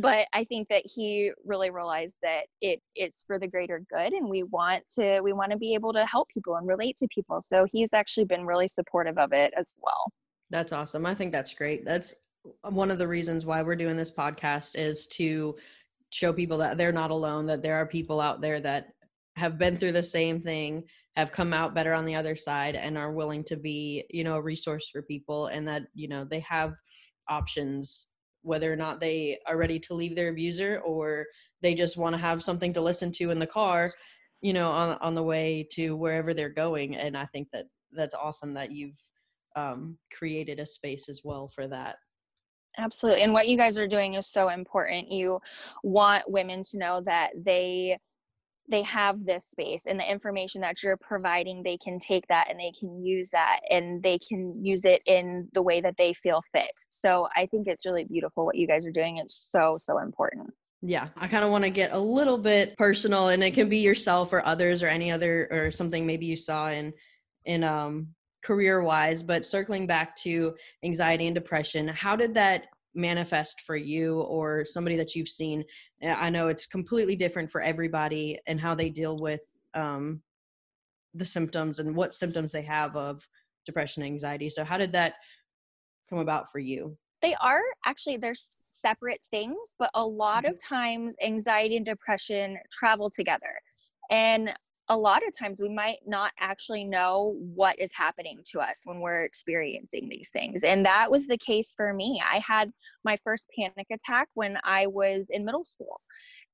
But 0.00 0.26
I 0.32 0.44
think 0.44 0.68
that 0.68 0.82
he 0.84 1.32
really 1.44 1.70
realized 1.70 2.18
that 2.22 2.42
it 2.60 2.80
it's 2.94 3.24
for 3.24 3.38
the 3.38 3.48
greater 3.48 3.82
good 3.90 4.12
and 4.12 4.28
we 4.28 4.42
want 4.42 4.84
to 4.98 5.20
we 5.20 5.32
want 5.32 5.52
to 5.52 5.58
be 5.58 5.74
able 5.74 5.92
to 5.94 6.04
help 6.04 6.28
people 6.28 6.56
and 6.56 6.66
relate 6.66 6.96
to 6.98 7.08
people. 7.14 7.40
So 7.40 7.66
he's 7.70 7.92
actually 7.92 8.24
been 8.24 8.46
really 8.46 8.68
supportive 8.68 9.18
of 9.18 9.32
it 9.32 9.52
as 9.56 9.74
well. 9.80 10.12
That's 10.50 10.72
awesome. 10.72 11.06
I 11.06 11.14
think 11.14 11.32
that's 11.32 11.54
great. 11.54 11.84
That's 11.84 12.14
uh, 12.64 12.70
one 12.70 12.90
of 12.90 12.98
the 12.98 13.08
reasons 13.08 13.44
why 13.44 13.62
we're 13.62 13.76
doing 13.76 13.96
this 13.96 14.12
podcast 14.12 14.72
is 14.74 15.06
to 15.08 15.56
show 16.10 16.32
people 16.32 16.58
that 16.58 16.78
they're 16.78 16.92
not 16.92 17.10
alone, 17.10 17.46
that 17.46 17.62
there 17.62 17.76
are 17.76 17.86
people 17.86 18.20
out 18.20 18.40
there 18.40 18.60
that 18.60 18.88
have 19.36 19.58
been 19.58 19.76
through 19.76 19.92
the 19.92 20.02
same 20.02 20.40
thing, 20.40 20.84
have 21.16 21.32
come 21.32 21.52
out 21.52 21.74
better 21.74 21.92
on 21.92 22.06
the 22.06 22.14
other 22.14 22.36
side, 22.36 22.76
and 22.76 22.96
are 22.96 23.12
willing 23.12 23.44
to 23.44 23.56
be, 23.56 24.04
you 24.10 24.24
know, 24.24 24.36
a 24.36 24.42
resource 24.42 24.88
for 24.90 25.02
people, 25.02 25.48
and 25.48 25.66
that, 25.66 25.82
you 25.94 26.08
know, 26.08 26.24
they 26.24 26.40
have 26.40 26.74
options, 27.28 28.08
whether 28.42 28.72
or 28.72 28.76
not 28.76 29.00
they 29.00 29.38
are 29.46 29.56
ready 29.56 29.78
to 29.80 29.94
leave 29.94 30.14
their 30.14 30.28
abuser 30.28 30.80
or 30.86 31.26
they 31.60 31.74
just 31.74 31.96
want 31.96 32.14
to 32.14 32.20
have 32.20 32.42
something 32.42 32.72
to 32.72 32.80
listen 32.80 33.10
to 33.10 33.30
in 33.30 33.38
the 33.38 33.46
car, 33.46 33.90
you 34.42 34.52
know, 34.52 34.70
on 34.70 34.96
on 35.00 35.14
the 35.14 35.22
way 35.22 35.66
to 35.72 35.96
wherever 35.96 36.32
they're 36.32 36.48
going. 36.48 36.94
And 36.94 37.16
I 37.16 37.26
think 37.26 37.48
that 37.52 37.66
that's 37.92 38.14
awesome 38.14 38.54
that 38.54 38.70
you've 38.70 39.00
um, 39.56 39.98
created 40.12 40.60
a 40.60 40.66
space 40.66 41.08
as 41.08 41.22
well 41.24 41.50
for 41.54 41.66
that. 41.66 41.96
Absolutely. 42.78 43.22
And 43.22 43.32
what 43.32 43.48
you 43.48 43.56
guys 43.56 43.78
are 43.78 43.88
doing 43.88 44.14
is 44.14 44.26
so 44.26 44.50
important. 44.50 45.10
You 45.10 45.40
want 45.82 46.30
women 46.30 46.62
to 46.70 46.78
know 46.78 47.00
that 47.06 47.30
they 47.44 47.98
they 48.68 48.82
have 48.82 49.24
this 49.24 49.46
space 49.46 49.86
and 49.86 49.98
the 49.98 50.10
information 50.10 50.60
that 50.60 50.82
you're 50.82 50.96
providing 50.96 51.62
they 51.62 51.76
can 51.76 51.98
take 51.98 52.26
that 52.28 52.48
and 52.50 52.58
they 52.58 52.72
can 52.78 53.04
use 53.04 53.30
that 53.30 53.60
and 53.70 54.02
they 54.02 54.18
can 54.18 54.52
use 54.60 54.84
it 54.84 55.02
in 55.06 55.48
the 55.52 55.62
way 55.62 55.80
that 55.80 55.94
they 55.98 56.12
feel 56.12 56.42
fit 56.52 56.72
so 56.88 57.28
i 57.36 57.46
think 57.46 57.66
it's 57.66 57.86
really 57.86 58.04
beautiful 58.04 58.44
what 58.44 58.56
you 58.56 58.66
guys 58.66 58.84
are 58.86 58.90
doing 58.90 59.18
it's 59.18 59.50
so 59.50 59.76
so 59.78 59.98
important 59.98 60.48
yeah 60.82 61.08
i 61.16 61.28
kind 61.28 61.44
of 61.44 61.50
want 61.50 61.62
to 61.62 61.70
get 61.70 61.92
a 61.92 61.98
little 61.98 62.38
bit 62.38 62.76
personal 62.76 63.28
and 63.28 63.42
it 63.44 63.54
can 63.54 63.68
be 63.68 63.78
yourself 63.78 64.32
or 64.32 64.44
others 64.44 64.82
or 64.82 64.88
any 64.88 65.10
other 65.10 65.48
or 65.50 65.70
something 65.70 66.04
maybe 66.06 66.26
you 66.26 66.36
saw 66.36 66.68
in 66.68 66.92
in 67.44 67.62
um 67.62 68.08
career 68.46 68.80
wise, 68.82 69.24
but 69.24 69.44
circling 69.44 69.88
back 69.88 70.14
to 70.14 70.54
anxiety 70.84 71.26
and 71.26 71.34
depression, 71.34 71.88
how 71.88 72.14
did 72.14 72.32
that 72.34 72.66
manifest 72.94 73.62
for 73.62 73.74
you 73.74 74.20
or 74.20 74.64
somebody 74.64 74.94
that 74.96 75.16
you've 75.16 75.28
seen? 75.28 75.64
I 76.02 76.30
know 76.30 76.46
it's 76.46 76.66
completely 76.66 77.16
different 77.16 77.50
for 77.50 77.60
everybody 77.60 78.38
and 78.46 78.60
how 78.60 78.74
they 78.74 78.88
deal 78.88 79.18
with 79.18 79.40
um, 79.74 80.22
the 81.14 81.26
symptoms 81.26 81.80
and 81.80 81.96
what 81.96 82.14
symptoms 82.14 82.52
they 82.52 82.62
have 82.62 82.94
of 82.94 83.26
depression 83.66 84.04
and 84.04 84.12
anxiety. 84.12 84.48
So, 84.48 84.64
how 84.64 84.78
did 84.78 84.92
that 84.92 85.14
come 86.08 86.20
about 86.20 86.50
for 86.52 86.60
you? 86.60 86.96
They 87.22 87.34
are 87.40 87.62
actually 87.84 88.18
they're 88.18 88.34
separate 88.68 89.26
things, 89.28 89.74
but 89.78 89.90
a 89.94 90.06
lot 90.06 90.44
mm-hmm. 90.44 90.52
of 90.52 90.58
times 90.62 91.16
anxiety 91.20 91.76
and 91.76 91.84
depression 91.84 92.58
travel 92.70 93.10
together. 93.10 93.58
And 94.10 94.54
a 94.88 94.96
lot 94.96 95.26
of 95.26 95.36
times 95.36 95.60
we 95.60 95.68
might 95.68 95.98
not 96.06 96.32
actually 96.38 96.84
know 96.84 97.36
what 97.38 97.78
is 97.78 97.92
happening 97.92 98.40
to 98.52 98.60
us 98.60 98.82
when 98.84 99.00
we're 99.00 99.24
experiencing 99.24 100.08
these 100.08 100.30
things. 100.30 100.62
And 100.62 100.86
that 100.86 101.10
was 101.10 101.26
the 101.26 101.38
case 101.38 101.74
for 101.76 101.92
me. 101.92 102.22
I 102.30 102.38
had 102.38 102.72
my 103.04 103.16
first 103.24 103.48
panic 103.58 103.86
attack 103.90 104.28
when 104.34 104.58
I 104.62 104.86
was 104.86 105.28
in 105.30 105.44
middle 105.44 105.64
school 105.64 106.00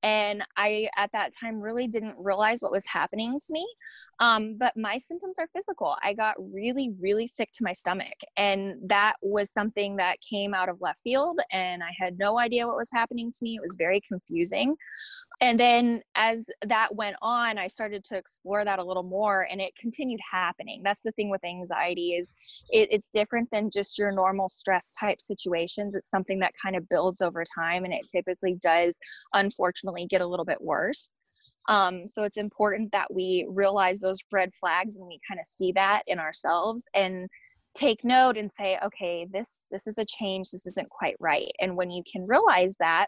and 0.02 0.42
i 0.56 0.88
at 0.96 1.10
that 1.12 1.32
time 1.38 1.60
really 1.60 1.86
didn't 1.86 2.16
realize 2.18 2.60
what 2.60 2.72
was 2.72 2.86
happening 2.86 3.38
to 3.38 3.52
me 3.52 3.66
um, 4.20 4.56
but 4.58 4.76
my 4.76 4.96
symptoms 4.96 5.38
are 5.38 5.48
physical 5.54 5.96
i 6.02 6.12
got 6.12 6.34
really 6.38 6.92
really 7.00 7.26
sick 7.26 7.50
to 7.52 7.64
my 7.64 7.72
stomach 7.72 8.18
and 8.36 8.74
that 8.84 9.14
was 9.22 9.50
something 9.50 9.96
that 9.96 10.16
came 10.20 10.54
out 10.54 10.68
of 10.68 10.80
left 10.80 11.00
field 11.00 11.40
and 11.52 11.82
i 11.82 11.90
had 11.96 12.18
no 12.18 12.38
idea 12.38 12.66
what 12.66 12.76
was 12.76 12.90
happening 12.92 13.30
to 13.30 13.38
me 13.42 13.56
it 13.56 13.62
was 13.62 13.76
very 13.78 14.00
confusing 14.00 14.74
and 15.42 15.60
then 15.60 16.00
as 16.14 16.46
that 16.66 16.94
went 16.94 17.16
on 17.20 17.58
i 17.58 17.66
started 17.66 18.02
to 18.02 18.16
explore 18.16 18.64
that 18.64 18.78
a 18.78 18.84
little 18.84 19.02
more 19.02 19.46
and 19.50 19.60
it 19.60 19.74
continued 19.76 20.20
happening 20.30 20.80
that's 20.82 21.02
the 21.02 21.12
thing 21.12 21.28
with 21.28 21.44
anxiety 21.44 22.14
is 22.14 22.32
it, 22.70 22.88
it's 22.90 23.10
different 23.10 23.50
than 23.50 23.68
just 23.70 23.98
your 23.98 24.10
normal 24.10 24.48
stress 24.48 24.92
type 24.92 25.20
situations 25.20 25.94
it's 25.94 26.08
something 26.08 26.38
that 26.38 26.54
kind 26.62 26.76
of 26.76 26.88
builds 26.88 27.20
over 27.20 27.44
time 27.54 27.84
and 27.84 27.92
it 27.92 28.08
typically 28.10 28.56
does 28.62 28.98
unfortunately 29.34 30.06
get 30.06 30.20
a 30.20 30.26
little 30.26 30.44
bit 30.44 30.60
worse. 30.60 31.14
Um, 31.68 32.08
so 32.08 32.24
it's 32.24 32.36
important 32.36 32.90
that 32.92 33.12
we 33.12 33.46
realize 33.48 34.00
those 34.00 34.20
red 34.32 34.52
flags 34.52 34.96
and 34.96 35.06
we 35.06 35.20
kind 35.28 35.38
of 35.38 35.46
see 35.46 35.72
that 35.72 36.02
in 36.06 36.18
ourselves 36.18 36.88
and 36.94 37.28
take 37.74 38.04
note 38.04 38.36
and 38.36 38.50
say, 38.50 38.78
okay, 38.84 39.26
this 39.30 39.66
this 39.70 39.86
is 39.86 39.98
a 39.98 40.04
change. 40.04 40.50
This 40.50 40.66
isn't 40.66 40.90
quite 40.90 41.16
right. 41.20 41.50
And 41.60 41.76
when 41.76 41.90
you 41.90 42.02
can 42.10 42.26
realize 42.26 42.76
that, 42.80 43.06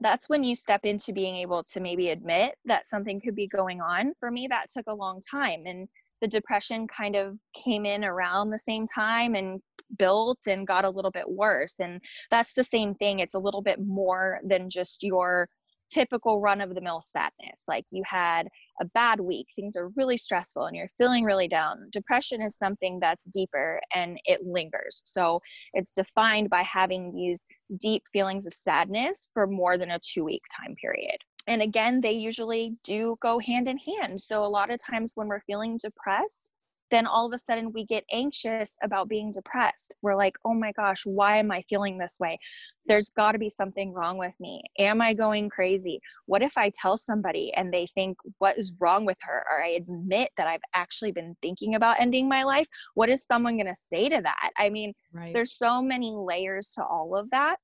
that's 0.00 0.28
when 0.28 0.44
you 0.44 0.54
step 0.54 0.84
into 0.84 1.12
being 1.12 1.36
able 1.36 1.62
to 1.64 1.80
maybe 1.80 2.10
admit 2.10 2.54
that 2.64 2.86
something 2.86 3.20
could 3.20 3.34
be 3.34 3.46
going 3.46 3.80
on. 3.80 4.12
For 4.18 4.30
me, 4.30 4.46
that 4.48 4.66
took 4.72 4.86
a 4.88 4.94
long 4.94 5.20
time. 5.20 5.64
And 5.66 5.88
the 6.20 6.28
depression 6.28 6.86
kind 6.86 7.16
of 7.16 7.36
came 7.54 7.84
in 7.84 8.04
around 8.04 8.50
the 8.50 8.58
same 8.58 8.86
time 8.86 9.34
and 9.34 9.60
built 9.98 10.46
and 10.46 10.66
got 10.66 10.84
a 10.84 10.90
little 10.90 11.10
bit 11.10 11.28
worse. 11.28 11.80
And 11.80 12.00
that's 12.30 12.54
the 12.54 12.64
same 12.64 12.94
thing. 12.94 13.18
It's 13.18 13.34
a 13.34 13.40
little 13.40 13.62
bit 13.62 13.80
more 13.80 14.40
than 14.44 14.70
just 14.70 15.02
your 15.02 15.48
typical 15.92 16.40
run 16.40 16.60
of 16.60 16.74
the 16.74 16.80
mill 16.80 17.00
sadness. 17.00 17.64
Like 17.68 17.86
you 17.90 18.02
had 18.06 18.48
a 18.80 18.84
bad 18.86 19.20
week, 19.20 19.48
things 19.54 19.76
are 19.76 19.88
really 19.96 20.16
stressful, 20.16 20.64
and 20.64 20.76
you're 20.76 20.88
feeling 20.88 21.24
really 21.24 21.48
down. 21.48 21.88
Depression 21.90 22.40
is 22.40 22.56
something 22.56 22.98
that's 23.00 23.24
deeper 23.26 23.80
and 23.94 24.18
it 24.24 24.40
lingers. 24.44 25.02
So 25.04 25.40
it's 25.74 25.92
defined 25.92 26.50
by 26.50 26.62
having 26.62 27.14
these 27.14 27.44
deep 27.78 28.04
feelings 28.12 28.46
of 28.46 28.54
sadness 28.54 29.28
for 29.34 29.46
more 29.46 29.76
than 29.76 29.90
a 29.90 30.00
two 30.00 30.24
week 30.24 30.42
time 30.56 30.74
period. 30.76 31.16
And 31.48 31.60
again, 31.60 32.00
they 32.00 32.12
usually 32.12 32.76
do 32.84 33.16
go 33.20 33.38
hand 33.40 33.68
in 33.68 33.78
hand. 33.78 34.20
So 34.20 34.44
a 34.44 34.46
lot 34.46 34.70
of 34.70 34.78
times 34.78 35.12
when 35.16 35.26
we're 35.26 35.40
feeling 35.40 35.76
depressed, 35.76 36.51
then 36.92 37.06
all 37.06 37.26
of 37.26 37.32
a 37.32 37.38
sudden 37.38 37.72
we 37.72 37.86
get 37.86 38.04
anxious 38.12 38.76
about 38.82 39.08
being 39.08 39.32
depressed. 39.32 39.96
We're 40.02 40.14
like, 40.14 40.36
oh 40.44 40.52
my 40.52 40.72
gosh, 40.72 41.06
why 41.06 41.38
am 41.38 41.50
I 41.50 41.62
feeling 41.62 41.96
this 41.96 42.18
way? 42.20 42.38
There's 42.84 43.08
got 43.08 43.32
to 43.32 43.38
be 43.38 43.48
something 43.48 43.94
wrong 43.94 44.18
with 44.18 44.38
me. 44.38 44.62
Am 44.78 45.00
I 45.00 45.14
going 45.14 45.48
crazy? 45.48 46.00
What 46.26 46.42
if 46.42 46.58
I 46.58 46.70
tell 46.80 46.98
somebody 46.98 47.50
and 47.54 47.72
they 47.72 47.86
think, 47.86 48.18
what 48.38 48.58
is 48.58 48.74
wrong 48.78 49.06
with 49.06 49.16
her? 49.22 49.42
Or 49.50 49.64
I 49.64 49.68
admit 49.68 50.32
that 50.36 50.46
I've 50.46 50.60
actually 50.74 51.12
been 51.12 51.34
thinking 51.40 51.76
about 51.76 51.98
ending 51.98 52.28
my 52.28 52.42
life? 52.44 52.66
What 52.92 53.08
is 53.08 53.24
someone 53.24 53.56
going 53.56 53.66
to 53.66 53.74
say 53.74 54.10
to 54.10 54.20
that? 54.20 54.50
I 54.58 54.68
mean, 54.68 54.92
right. 55.14 55.32
there's 55.32 55.56
so 55.56 55.80
many 55.80 56.12
layers 56.14 56.72
to 56.74 56.84
all 56.84 57.16
of 57.16 57.30
that. 57.30 57.56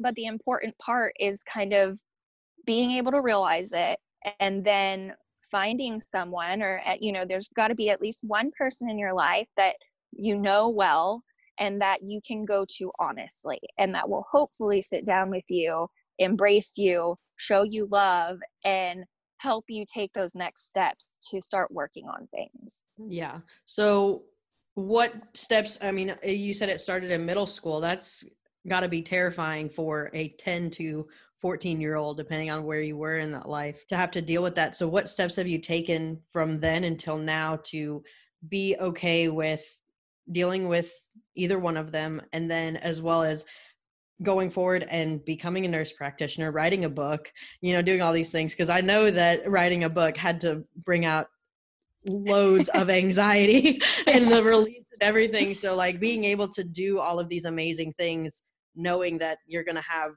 But 0.00 0.14
the 0.14 0.26
important 0.26 0.78
part 0.78 1.12
is 1.20 1.44
kind 1.44 1.74
of 1.74 2.00
being 2.64 2.92
able 2.92 3.12
to 3.12 3.20
realize 3.20 3.72
it 3.72 3.98
and 4.40 4.64
then 4.64 5.14
finding 5.50 6.00
someone 6.00 6.62
or 6.62 6.80
at, 6.84 7.02
you 7.02 7.12
know 7.12 7.24
there's 7.26 7.48
got 7.48 7.68
to 7.68 7.74
be 7.74 7.90
at 7.90 8.00
least 8.00 8.24
one 8.24 8.50
person 8.56 8.88
in 8.88 8.98
your 8.98 9.14
life 9.14 9.48
that 9.56 9.74
you 10.12 10.38
know 10.38 10.68
well 10.68 11.22
and 11.58 11.80
that 11.80 12.02
you 12.02 12.20
can 12.26 12.44
go 12.44 12.64
to 12.76 12.90
honestly 12.98 13.58
and 13.78 13.94
that 13.94 14.08
will 14.08 14.26
hopefully 14.30 14.82
sit 14.82 15.04
down 15.04 15.30
with 15.30 15.44
you 15.48 15.86
embrace 16.18 16.76
you 16.76 17.16
show 17.36 17.62
you 17.62 17.86
love 17.90 18.38
and 18.64 19.04
help 19.38 19.64
you 19.68 19.84
take 19.92 20.12
those 20.12 20.34
next 20.34 20.70
steps 20.70 21.16
to 21.30 21.42
start 21.42 21.70
working 21.70 22.08
on 22.08 22.26
things. 22.28 22.84
Yeah. 23.06 23.40
So 23.66 24.22
what 24.76 25.14
steps 25.32 25.78
i 25.80 25.90
mean 25.90 26.14
eh, 26.22 26.32
you 26.32 26.52
said 26.52 26.68
it 26.68 26.78
started 26.78 27.10
in 27.10 27.24
middle 27.24 27.46
school 27.46 27.80
that's 27.80 28.24
got 28.68 28.80
to 28.80 28.88
be 28.88 29.00
terrifying 29.00 29.70
for 29.70 30.10
a 30.12 30.28
10 30.38 30.70
to 30.70 31.06
14 31.40 31.80
year 31.80 31.96
old, 31.96 32.16
depending 32.16 32.50
on 32.50 32.64
where 32.64 32.80
you 32.80 32.96
were 32.96 33.18
in 33.18 33.32
that 33.32 33.48
life, 33.48 33.86
to 33.88 33.96
have 33.96 34.10
to 34.12 34.22
deal 34.22 34.42
with 34.42 34.54
that. 34.54 34.76
So, 34.76 34.88
what 34.88 35.08
steps 35.08 35.36
have 35.36 35.46
you 35.46 35.58
taken 35.58 36.20
from 36.30 36.60
then 36.60 36.84
until 36.84 37.18
now 37.18 37.60
to 37.64 38.02
be 38.48 38.76
okay 38.80 39.28
with 39.28 39.64
dealing 40.32 40.68
with 40.68 40.92
either 41.34 41.58
one 41.58 41.76
of 41.76 41.92
them? 41.92 42.22
And 42.32 42.50
then, 42.50 42.76
as 42.76 43.02
well 43.02 43.22
as 43.22 43.44
going 44.22 44.50
forward 44.50 44.86
and 44.90 45.24
becoming 45.24 45.64
a 45.66 45.68
nurse 45.68 45.92
practitioner, 45.92 46.52
writing 46.52 46.84
a 46.84 46.88
book, 46.88 47.30
you 47.60 47.74
know, 47.74 47.82
doing 47.82 48.00
all 48.00 48.12
these 48.12 48.32
things. 48.32 48.54
Cause 48.54 48.70
I 48.70 48.80
know 48.80 49.10
that 49.10 49.48
writing 49.50 49.84
a 49.84 49.90
book 49.90 50.16
had 50.16 50.40
to 50.40 50.64
bring 50.84 51.04
out 51.04 51.26
loads 52.06 52.68
of 52.70 52.88
anxiety 53.02 53.80
and 54.06 54.30
the 54.30 54.42
release 54.42 54.86
and 54.92 55.06
everything. 55.06 55.54
So, 55.54 55.74
like, 55.74 56.00
being 56.00 56.24
able 56.24 56.48
to 56.48 56.64
do 56.64 56.98
all 56.98 57.18
of 57.18 57.28
these 57.28 57.44
amazing 57.44 57.92
things, 57.98 58.42
knowing 58.74 59.18
that 59.18 59.38
you're 59.46 59.64
going 59.64 59.76
to 59.76 59.82
have 59.82 60.12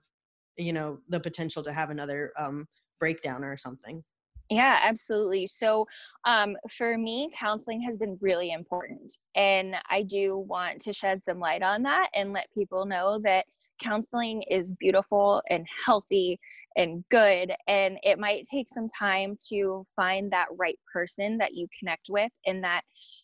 you 0.60 0.74
know 0.74 1.00
the 1.10 1.20
potential 1.20 1.64
to 1.64 1.74
have 1.74 1.90
another 1.90 2.32
um, 2.38 2.68
breakdown 3.00 3.44
or 3.44 3.58
something. 3.58 4.04
Yeah 4.50 4.80
absolutely. 4.84 5.46
So 5.46 5.86
um, 6.26 6.58
for 6.70 6.98
me 6.98 7.30
counseling 7.34 7.82
has 7.82 7.98
been 7.98 8.18
really 8.22 8.52
important 8.52 9.14
and 9.36 9.76
i 9.90 10.02
do 10.02 10.38
want 10.38 10.82
to 10.82 10.92
shed 10.92 11.22
some 11.22 11.40
light 11.40 11.62
on 11.64 11.82
that 11.84 12.10
and 12.14 12.34
let 12.34 12.52
people 12.54 12.86
know 12.86 13.20
that 13.24 13.46
counseling 13.82 14.44
is 14.50 14.74
beautiful 14.80 15.42
and 15.50 15.66
healthy 15.86 16.40
and 16.76 17.04
good 17.10 17.54
and 17.68 17.98
it 18.04 18.20
might 18.20 18.46
take 18.52 18.68
some 18.68 18.88
time 18.90 19.36
to 19.50 19.84
find 19.96 20.32
that 20.32 20.48
right 20.58 20.78
person 20.92 21.38
that 21.38 21.54
you 21.54 21.68
connect 21.78 22.08
with 22.10 22.32
and 22.46 22.64
that 22.64 22.82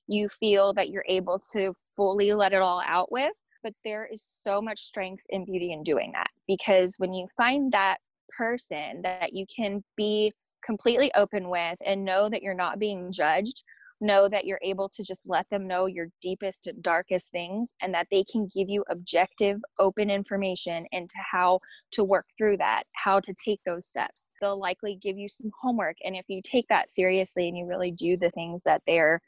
you 0.08 0.30
feel 0.30 0.74
that 0.74 0.89
you're 0.89 1.06
able 1.10 1.39
to 1.52 1.74
fully 1.95 2.34
let 2.34 2.54
it 2.54 2.62
all 2.62 2.82
out 2.86 3.12
with 3.12 3.34
but 3.65 3.73
there 3.84 4.06
is 4.06 4.21
so 4.21 4.62
much 4.62 4.80
strength 4.80 5.23
and 5.32 5.43
beauty 5.47 5.73
in 5.73 5.82
doing 5.82 6.12
that 6.13 6.28
because 6.47 6.95
when 6.99 7.13
you 7.13 7.28
find 7.36 7.71
that 7.71 7.97
person 8.30 9.01
that 9.01 9.34
you 9.34 9.43
can 9.54 9.84
be 9.97 10.32
completely 10.63 11.12
open 11.15 11.49
with 11.49 11.78
and 11.84 12.06
know 12.06 12.30
that 12.30 12.43
you're 12.43 12.54
not 12.54 12.78
being 12.78 13.12
judged 13.12 13.63
know 14.01 14.28
that 14.28 14.45
you're 14.45 14.60
able 14.62 14.89
to 14.89 15.04
just 15.04 15.28
let 15.28 15.49
them 15.49 15.67
know 15.67 15.86
your 15.86 16.08
deepest 16.21 16.67
and 16.67 16.82
darkest 16.84 17.32
things 17.32 17.73
and 17.82 17.93
that 17.93 18.08
they 18.12 18.23
can 18.32 18.47
give 18.54 18.69
you 18.69 18.84
objective 18.89 19.58
open 19.80 20.10
information 20.10 20.86
into 20.91 21.15
how 21.32 21.60
to 21.91 22.04
work 22.04 22.25
through 22.38 22.58
that 22.58 22.84
how 22.93 23.19
to 23.19 23.34
take 23.43 23.60
those 23.65 23.88
steps. 23.88 24.30
They'll 24.41 24.60
likely 24.60 24.97
give 25.01 25.17
you 25.17 25.28
some 25.28 25.51
homework 25.60 25.97
and 26.04 26.15
if 26.15 26.25
you 26.28 26.41
take 26.43 26.67
that 26.67 26.89
seriously 26.89 27.47
and 27.47 27.58
you 27.58 27.65
really 27.65 27.91
do 27.91 28.17
the 28.17 28.32
things 28.32 28.63
that 28.63 28.82
they're 28.86 29.21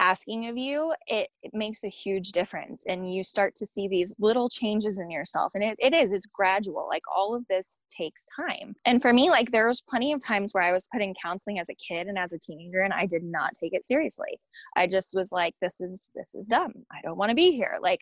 asking 0.00 0.48
of 0.48 0.56
you, 0.56 0.94
it, 1.06 1.28
it, 1.42 1.52
makes 1.52 1.84
a 1.84 1.88
huge 1.88 2.32
difference. 2.32 2.84
And 2.88 3.12
you 3.12 3.22
start 3.22 3.54
to 3.56 3.66
see 3.66 3.86
these 3.86 4.16
little 4.18 4.48
changes 4.48 4.98
in 4.98 5.10
yourself. 5.10 5.52
And 5.54 5.62
it, 5.62 5.76
it 5.78 5.94
is, 5.94 6.10
it's 6.10 6.26
gradual. 6.26 6.88
Like 6.88 7.02
all 7.14 7.34
of 7.34 7.44
this 7.48 7.82
takes 7.90 8.26
time. 8.34 8.74
And 8.86 9.02
for 9.02 9.12
me, 9.12 9.28
like 9.30 9.50
there 9.50 9.68
was 9.68 9.82
plenty 9.82 10.12
of 10.12 10.24
times 10.24 10.52
where 10.52 10.64
I 10.64 10.72
was 10.72 10.88
put 10.90 11.02
in 11.02 11.14
counseling 11.22 11.58
as 11.58 11.68
a 11.68 11.74
kid 11.74 12.06
and 12.06 12.18
as 12.18 12.32
a 12.32 12.38
teenager, 12.38 12.80
and 12.80 12.94
I 12.94 13.04
did 13.04 13.22
not 13.22 13.52
take 13.60 13.74
it 13.74 13.84
seriously. 13.84 14.40
I 14.74 14.86
just 14.86 15.14
was 15.14 15.32
like, 15.32 15.54
this 15.60 15.80
is, 15.80 16.10
this 16.14 16.34
is 16.34 16.46
dumb. 16.46 16.72
I 16.90 17.00
don't 17.02 17.18
want 17.18 17.28
to 17.28 17.36
be 17.36 17.52
here. 17.52 17.78
Like 17.82 18.00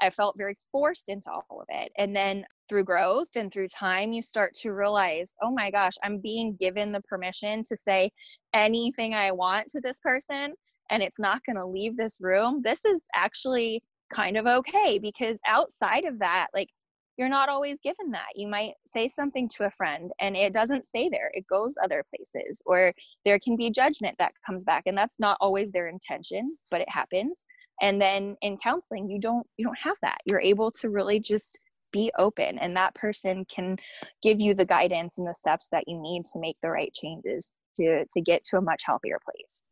I 0.00 0.10
felt 0.10 0.38
very 0.38 0.56
forced 0.70 1.08
into 1.08 1.30
all 1.30 1.60
of 1.60 1.66
it. 1.68 1.90
And 1.98 2.14
then 2.14 2.44
through 2.68 2.84
growth 2.84 3.34
and 3.34 3.52
through 3.52 3.66
time, 3.66 4.12
you 4.12 4.22
start 4.22 4.54
to 4.54 4.70
realize, 4.70 5.34
oh 5.42 5.50
my 5.50 5.72
gosh, 5.72 5.94
I'm 6.04 6.18
being 6.18 6.54
given 6.54 6.92
the 6.92 7.02
permission 7.02 7.64
to 7.64 7.76
say 7.76 8.12
anything 8.54 9.12
I 9.12 9.32
want 9.32 9.66
to 9.70 9.80
this 9.80 9.98
person 9.98 10.54
and 10.90 11.02
it's 11.02 11.18
not 11.18 11.44
going 11.44 11.56
to 11.56 11.64
leave 11.64 11.96
this 11.96 12.18
room, 12.20 12.60
this 12.62 12.84
is 12.84 13.06
actually 13.14 13.82
kind 14.12 14.36
of 14.36 14.46
okay 14.46 14.98
because 14.98 15.40
outside 15.46 16.04
of 16.04 16.18
that, 16.18 16.48
like 16.52 16.68
you're 17.16 17.28
not 17.28 17.48
always 17.48 17.78
given 17.80 18.10
that. 18.12 18.28
You 18.34 18.48
might 18.48 18.72
say 18.86 19.06
something 19.06 19.48
to 19.56 19.66
a 19.66 19.70
friend 19.70 20.10
and 20.20 20.36
it 20.36 20.52
doesn't 20.52 20.86
stay 20.86 21.08
there, 21.08 21.30
it 21.34 21.46
goes 21.46 21.74
other 21.82 22.04
places, 22.14 22.62
or 22.64 22.92
there 23.24 23.38
can 23.38 23.56
be 23.56 23.70
judgment 23.70 24.16
that 24.18 24.32
comes 24.44 24.64
back, 24.64 24.84
and 24.86 24.96
that's 24.96 25.20
not 25.20 25.36
always 25.40 25.70
their 25.70 25.88
intention, 25.88 26.56
but 26.70 26.80
it 26.80 26.88
happens. 26.88 27.44
And 27.82 28.00
then 28.00 28.36
in 28.42 28.58
counseling, 28.58 29.10
you 29.10 29.20
don't 29.20 29.46
you 29.58 29.66
don't 29.66 29.78
have 29.78 29.96
that. 30.02 30.18
You're 30.24 30.40
able 30.40 30.70
to 30.72 30.90
really 30.90 31.20
just 31.20 31.60
be 31.92 32.10
open 32.18 32.58
and 32.58 32.76
that 32.76 32.94
person 32.94 33.44
can 33.52 33.76
give 34.22 34.40
you 34.40 34.54
the 34.54 34.64
guidance 34.64 35.18
and 35.18 35.26
the 35.26 35.34
steps 35.34 35.68
that 35.72 35.84
you 35.88 36.00
need 36.00 36.24
to 36.24 36.38
make 36.38 36.56
the 36.62 36.70
right 36.70 36.94
changes 36.94 37.54
to 37.76 38.04
to 38.10 38.20
get 38.20 38.42
to 38.44 38.58
a 38.58 38.60
much 38.60 38.82
healthier 38.86 39.18
place 39.24 39.70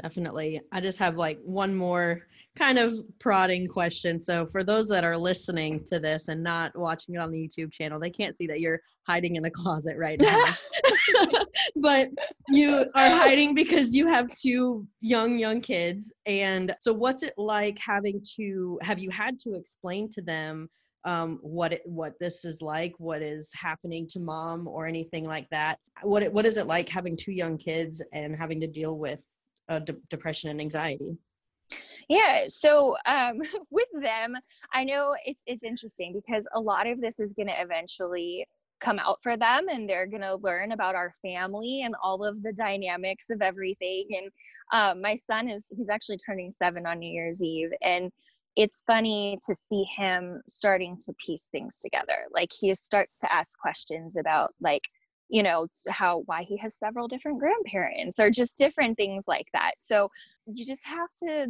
Definitely. 0.00 0.60
I 0.72 0.80
just 0.80 0.98
have 0.98 1.16
like 1.16 1.38
one 1.44 1.74
more 1.74 2.22
kind 2.56 2.78
of 2.78 2.98
prodding 3.18 3.68
question. 3.68 4.18
So, 4.18 4.46
for 4.46 4.64
those 4.64 4.88
that 4.88 5.04
are 5.04 5.16
listening 5.16 5.84
to 5.86 6.00
this 6.00 6.28
and 6.28 6.42
not 6.42 6.76
watching 6.76 7.14
it 7.14 7.18
on 7.18 7.30
the 7.30 7.38
YouTube 7.38 7.72
channel, 7.72 8.00
they 8.00 8.10
can't 8.10 8.34
see 8.34 8.46
that 8.46 8.60
you're 8.60 8.80
hiding 9.06 9.36
in 9.36 9.44
a 9.44 9.50
closet 9.54 9.96
right 9.98 10.20
now. 10.20 10.44
but 11.76 12.08
you 12.48 12.86
are 12.94 13.10
hiding 13.10 13.54
because 13.54 13.94
you 13.94 14.06
have 14.06 14.34
two 14.34 14.86
young, 15.00 15.38
young 15.38 15.60
kids. 15.60 16.12
And 16.24 16.74
so, 16.80 16.92
what's 16.94 17.22
it 17.22 17.34
like 17.36 17.78
having 17.78 18.22
to 18.36 18.78
have 18.82 18.98
you 18.98 19.10
had 19.10 19.38
to 19.40 19.54
explain 19.54 20.08
to 20.10 20.22
them? 20.22 20.68
um, 21.04 21.40
what 21.42 21.72
it, 21.72 21.82
what 21.84 22.14
this 22.20 22.44
is 22.44 22.62
like, 22.62 22.94
what 22.98 23.22
is 23.22 23.50
happening 23.54 24.06
to 24.10 24.20
mom, 24.20 24.68
or 24.68 24.86
anything 24.86 25.24
like 25.24 25.48
that. 25.50 25.78
What 26.02 26.22
it, 26.22 26.32
what 26.32 26.46
is 26.46 26.56
it 26.56 26.68
like 26.68 26.88
having 26.88 27.16
two 27.16 27.32
young 27.32 27.58
kids 27.58 28.00
and 28.12 28.36
having 28.36 28.60
to 28.60 28.68
deal 28.68 28.96
with 28.96 29.18
uh, 29.68 29.78
de- 29.80 29.96
depression 30.10 30.50
and 30.50 30.60
anxiety? 30.60 31.16
Yeah, 32.08 32.44
so 32.48 32.96
um, 33.06 33.40
with 33.70 33.88
them, 34.00 34.36
I 34.72 34.84
know 34.84 35.14
it's 35.24 35.42
it's 35.46 35.64
interesting 35.64 36.12
because 36.12 36.46
a 36.54 36.60
lot 36.60 36.86
of 36.86 37.00
this 37.00 37.20
is 37.20 37.32
going 37.32 37.48
to 37.48 37.60
eventually 37.60 38.46
come 38.82 38.98
out 38.98 39.22
for 39.22 39.36
them 39.36 39.68
and 39.70 39.88
they're 39.88 40.08
going 40.08 40.22
to 40.22 40.34
learn 40.36 40.72
about 40.72 40.96
our 40.96 41.12
family 41.22 41.82
and 41.82 41.94
all 42.02 42.24
of 42.24 42.42
the 42.42 42.52
dynamics 42.52 43.30
of 43.30 43.40
everything 43.40 44.08
and 44.10 44.30
um, 44.72 45.00
my 45.00 45.14
son 45.14 45.48
is 45.48 45.66
he's 45.70 45.88
actually 45.88 46.16
turning 46.18 46.50
seven 46.50 46.84
on 46.84 46.98
new 46.98 47.08
year's 47.08 47.40
eve 47.42 47.70
and 47.80 48.10
it's 48.56 48.82
funny 48.84 49.38
to 49.46 49.54
see 49.54 49.84
him 49.96 50.42
starting 50.48 50.96
to 50.96 51.12
piece 51.24 51.48
things 51.52 51.78
together 51.78 52.26
like 52.34 52.50
he 52.52 52.74
starts 52.74 53.18
to 53.18 53.32
ask 53.32 53.56
questions 53.56 54.16
about 54.16 54.52
like 54.60 54.82
you 55.32 55.42
know 55.42 55.66
how 55.88 56.18
why 56.26 56.42
he 56.42 56.58
has 56.58 56.78
several 56.78 57.08
different 57.08 57.38
grandparents 57.38 58.20
or 58.20 58.30
just 58.30 58.58
different 58.58 58.98
things 58.98 59.26
like 59.26 59.48
that. 59.54 59.72
So 59.78 60.10
you 60.46 60.66
just 60.66 60.86
have 60.86 61.08
to 61.24 61.46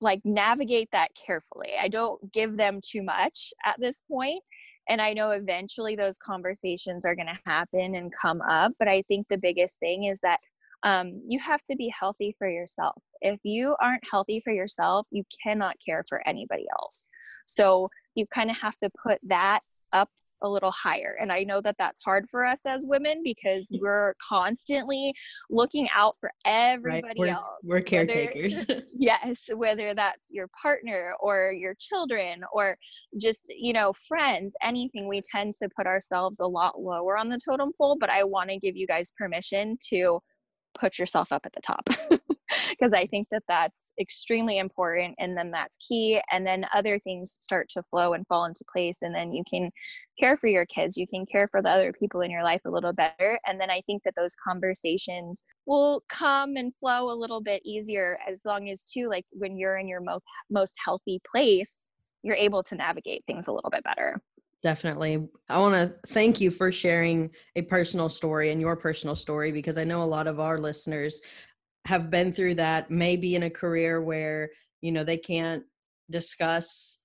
like 0.00 0.20
navigate 0.24 0.90
that 0.92 1.08
carefully. 1.14 1.72
I 1.80 1.88
don't 1.88 2.32
give 2.32 2.56
them 2.58 2.80
too 2.84 3.02
much 3.02 3.52
at 3.64 3.80
this 3.80 4.02
point 4.02 4.42
and 4.90 5.02
i 5.02 5.12
know 5.12 5.30
eventually 5.32 5.94
those 5.94 6.16
conversations 6.16 7.04
are 7.04 7.14
going 7.14 7.28
to 7.28 7.40
happen 7.44 7.94
and 7.94 8.12
come 8.14 8.40
up 8.48 8.72
but 8.78 8.88
i 8.88 9.02
think 9.02 9.28
the 9.28 9.36
biggest 9.36 9.78
thing 9.80 10.04
is 10.04 10.20
that 10.20 10.40
um, 10.84 11.20
you 11.26 11.38
have 11.40 11.62
to 11.64 11.76
be 11.76 11.92
healthy 11.98 12.36
for 12.38 12.48
yourself. 12.48 13.02
If 13.20 13.40
you 13.42 13.74
aren't 13.82 14.04
healthy 14.08 14.40
for 14.40 14.52
yourself 14.52 15.06
you 15.10 15.24
cannot 15.42 15.74
care 15.84 16.04
for 16.08 16.26
anybody 16.26 16.66
else. 16.80 17.10
So 17.46 17.90
you 18.14 18.26
kind 18.26 18.50
of 18.50 18.56
have 18.58 18.76
to 18.76 18.90
put 19.02 19.18
that 19.24 19.60
up 19.92 20.10
a 20.42 20.48
little 20.48 20.70
higher. 20.70 21.16
And 21.20 21.32
I 21.32 21.42
know 21.42 21.60
that 21.60 21.76
that's 21.78 22.00
hard 22.02 22.28
for 22.28 22.44
us 22.44 22.64
as 22.66 22.84
women 22.86 23.22
because 23.24 23.68
mm. 23.70 23.78
we're 23.80 24.14
constantly 24.26 25.14
looking 25.50 25.88
out 25.94 26.16
for 26.20 26.30
everybody 26.44 27.02
right. 27.06 27.16
we're, 27.18 27.26
else. 27.28 27.66
We're 27.66 27.80
caretakers. 27.80 28.66
Whether, 28.66 28.82
yes, 28.98 29.48
whether 29.54 29.94
that's 29.94 30.28
your 30.30 30.48
partner 30.60 31.14
or 31.20 31.52
your 31.52 31.74
children 31.78 32.42
or 32.52 32.76
just, 33.20 33.52
you 33.56 33.72
know, 33.72 33.92
friends, 34.06 34.54
anything, 34.62 35.08
we 35.08 35.22
tend 35.30 35.54
to 35.62 35.68
put 35.76 35.86
ourselves 35.86 36.40
a 36.40 36.46
lot 36.46 36.80
lower 36.80 37.16
on 37.16 37.28
the 37.28 37.38
totem 37.38 37.72
pole. 37.78 37.96
But 37.98 38.10
I 38.10 38.24
want 38.24 38.50
to 38.50 38.58
give 38.58 38.76
you 38.76 38.86
guys 38.86 39.12
permission 39.16 39.76
to 39.90 40.20
put 40.78 40.98
yourself 40.98 41.32
up 41.32 41.44
at 41.46 41.52
the 41.52 41.60
top. 41.60 41.88
because 42.78 42.92
I 42.92 43.06
think 43.06 43.28
that 43.30 43.42
that's 43.48 43.92
extremely 44.00 44.58
important 44.58 45.14
and 45.18 45.36
then 45.36 45.50
that's 45.50 45.76
key. 45.78 46.20
And 46.30 46.46
then 46.46 46.66
other 46.74 46.98
things 46.98 47.36
start 47.40 47.68
to 47.70 47.82
flow 47.90 48.12
and 48.12 48.26
fall 48.26 48.44
into 48.44 48.64
place. 48.70 49.02
And 49.02 49.14
then 49.14 49.32
you 49.32 49.42
can 49.48 49.70
care 50.18 50.36
for 50.36 50.48
your 50.48 50.66
kids, 50.66 50.96
you 50.96 51.06
can 51.06 51.26
care 51.26 51.48
for 51.50 51.62
the 51.62 51.70
other 51.70 51.92
people 51.92 52.20
in 52.20 52.30
your 52.30 52.42
life 52.42 52.60
a 52.64 52.70
little 52.70 52.92
better. 52.92 53.38
And 53.46 53.60
then 53.60 53.70
I 53.70 53.80
think 53.86 54.02
that 54.04 54.14
those 54.16 54.36
conversations 54.46 55.42
will 55.66 56.02
come 56.08 56.56
and 56.56 56.74
flow 56.74 57.10
a 57.10 57.16
little 57.18 57.40
bit 57.40 57.62
easier 57.64 58.18
as 58.28 58.42
long 58.44 58.68
as, 58.68 58.84
too, 58.84 59.08
like 59.08 59.24
when 59.32 59.56
you're 59.56 59.78
in 59.78 59.88
your 59.88 60.00
most, 60.00 60.24
most 60.50 60.76
healthy 60.84 61.20
place, 61.30 61.86
you're 62.22 62.36
able 62.36 62.62
to 62.64 62.74
navigate 62.74 63.24
things 63.26 63.48
a 63.48 63.52
little 63.52 63.70
bit 63.70 63.84
better. 63.84 64.20
Definitely. 64.62 65.28
I 65.48 65.58
want 65.58 65.74
to 65.74 66.12
thank 66.12 66.40
you 66.40 66.50
for 66.50 66.72
sharing 66.72 67.30
a 67.54 67.62
personal 67.62 68.08
story 68.08 68.50
and 68.50 68.60
your 68.60 68.74
personal 68.74 69.14
story 69.14 69.52
because 69.52 69.78
I 69.78 69.84
know 69.84 70.02
a 70.02 70.04
lot 70.04 70.26
of 70.26 70.40
our 70.40 70.58
listeners 70.58 71.20
have 71.86 72.10
been 72.10 72.32
through 72.32 72.54
that 72.54 72.90
maybe 72.90 73.34
in 73.34 73.44
a 73.44 73.50
career 73.50 74.02
where 74.02 74.50
you 74.80 74.92
know 74.92 75.04
they 75.04 75.16
can't 75.16 75.62
discuss 76.10 76.98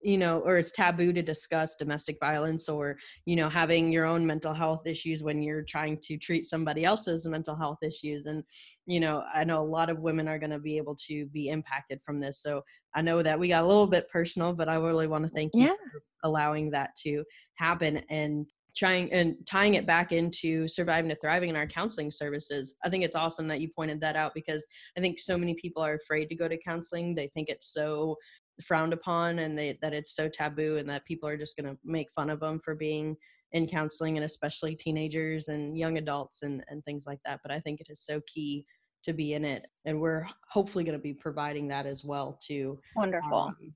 you 0.00 0.16
know 0.16 0.38
or 0.40 0.58
it's 0.58 0.70
taboo 0.70 1.12
to 1.12 1.22
discuss 1.22 1.74
domestic 1.76 2.16
violence 2.20 2.68
or 2.68 2.96
you 3.26 3.34
know 3.34 3.48
having 3.48 3.90
your 3.90 4.04
own 4.04 4.24
mental 4.26 4.54
health 4.54 4.86
issues 4.86 5.22
when 5.22 5.42
you're 5.42 5.64
trying 5.64 5.98
to 6.00 6.16
treat 6.16 6.46
somebody 6.46 6.84
else's 6.84 7.26
mental 7.26 7.56
health 7.56 7.78
issues. 7.82 8.26
And 8.26 8.44
you 8.86 9.00
know 9.00 9.24
i 9.34 9.44
know 9.44 9.60
a 9.60 9.72
lot 9.76 9.90
of 9.90 10.00
women 10.00 10.28
are 10.28 10.38
going 10.38 10.50
to 10.50 10.60
be 10.60 10.76
able 10.76 10.96
to 11.08 11.26
be 11.26 11.48
impacted 11.48 12.00
from 12.04 12.20
this. 12.20 12.42
So 12.42 12.62
i 12.94 13.02
know 13.02 13.22
that 13.22 13.38
we 13.38 13.48
got 13.48 13.64
a 13.64 13.66
little 13.66 13.88
bit 13.88 14.08
personal 14.10 14.52
but 14.52 14.68
i 14.68 14.76
really 14.76 15.08
want 15.08 15.24
to 15.24 15.30
thank 15.30 15.52
you 15.54 15.64
yeah. 15.64 15.74
for 15.92 16.02
allowing 16.24 16.70
that 16.70 16.94
to 17.02 17.24
happen. 17.54 18.02
And 18.10 18.46
trying 18.78 19.12
and 19.12 19.34
tying 19.44 19.74
it 19.74 19.86
back 19.86 20.12
into 20.12 20.68
surviving 20.68 21.08
to 21.08 21.16
thriving 21.16 21.50
in 21.50 21.56
our 21.56 21.66
counseling 21.66 22.10
services 22.10 22.76
i 22.84 22.88
think 22.88 23.02
it's 23.02 23.16
awesome 23.16 23.48
that 23.48 23.60
you 23.60 23.68
pointed 23.68 24.00
that 24.00 24.14
out 24.14 24.32
because 24.34 24.64
i 24.96 25.00
think 25.00 25.18
so 25.18 25.36
many 25.36 25.54
people 25.54 25.82
are 25.82 25.94
afraid 25.94 26.28
to 26.28 26.36
go 26.36 26.46
to 26.46 26.56
counseling. 26.58 27.14
They 27.14 27.28
think 27.34 27.48
it's 27.48 27.72
so 27.72 28.16
frowned 28.62 28.92
upon 28.92 29.40
and 29.40 29.56
they, 29.56 29.78
that 29.82 29.92
it's 29.92 30.14
so 30.16 30.28
taboo 30.28 30.78
and 30.78 30.88
that 30.90 31.04
people 31.04 31.28
are 31.28 31.36
just 31.36 31.56
going 31.56 31.72
to 31.72 31.78
make 31.84 32.10
fun 32.12 32.30
of 32.30 32.40
them 32.40 32.60
for 32.60 32.74
being 32.74 33.16
in 33.52 33.66
counseling 33.66 34.16
and 34.16 34.24
especially 34.24 34.74
teenagers 34.74 35.48
and 35.48 35.78
young 35.78 35.96
adults 35.98 36.42
and, 36.42 36.64
and 36.68 36.84
things 36.84 37.04
like 37.06 37.20
that 37.24 37.40
but 37.42 37.52
i 37.52 37.60
think 37.60 37.80
it 37.80 37.86
is 37.88 38.04
so 38.04 38.20
key 38.26 38.64
to 39.04 39.12
be 39.12 39.34
in 39.34 39.44
it 39.44 39.66
and 39.84 39.98
we're 39.98 40.26
hopefully 40.50 40.84
going 40.84 40.96
to 40.96 41.02
be 41.02 41.14
providing 41.14 41.68
that 41.68 41.86
as 41.86 42.04
well 42.04 42.38
to 42.46 42.78
wonderful. 42.96 43.38
um, 43.38 43.72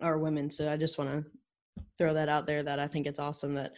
our 0.00 0.18
women. 0.18 0.50
So 0.50 0.72
i 0.72 0.76
just 0.76 0.98
want 0.98 1.10
to 1.12 1.30
throw 1.96 2.12
that 2.14 2.28
out 2.28 2.46
there 2.46 2.62
that 2.62 2.78
i 2.78 2.88
think 2.88 3.06
it's 3.06 3.18
awesome 3.18 3.54
that 3.54 3.72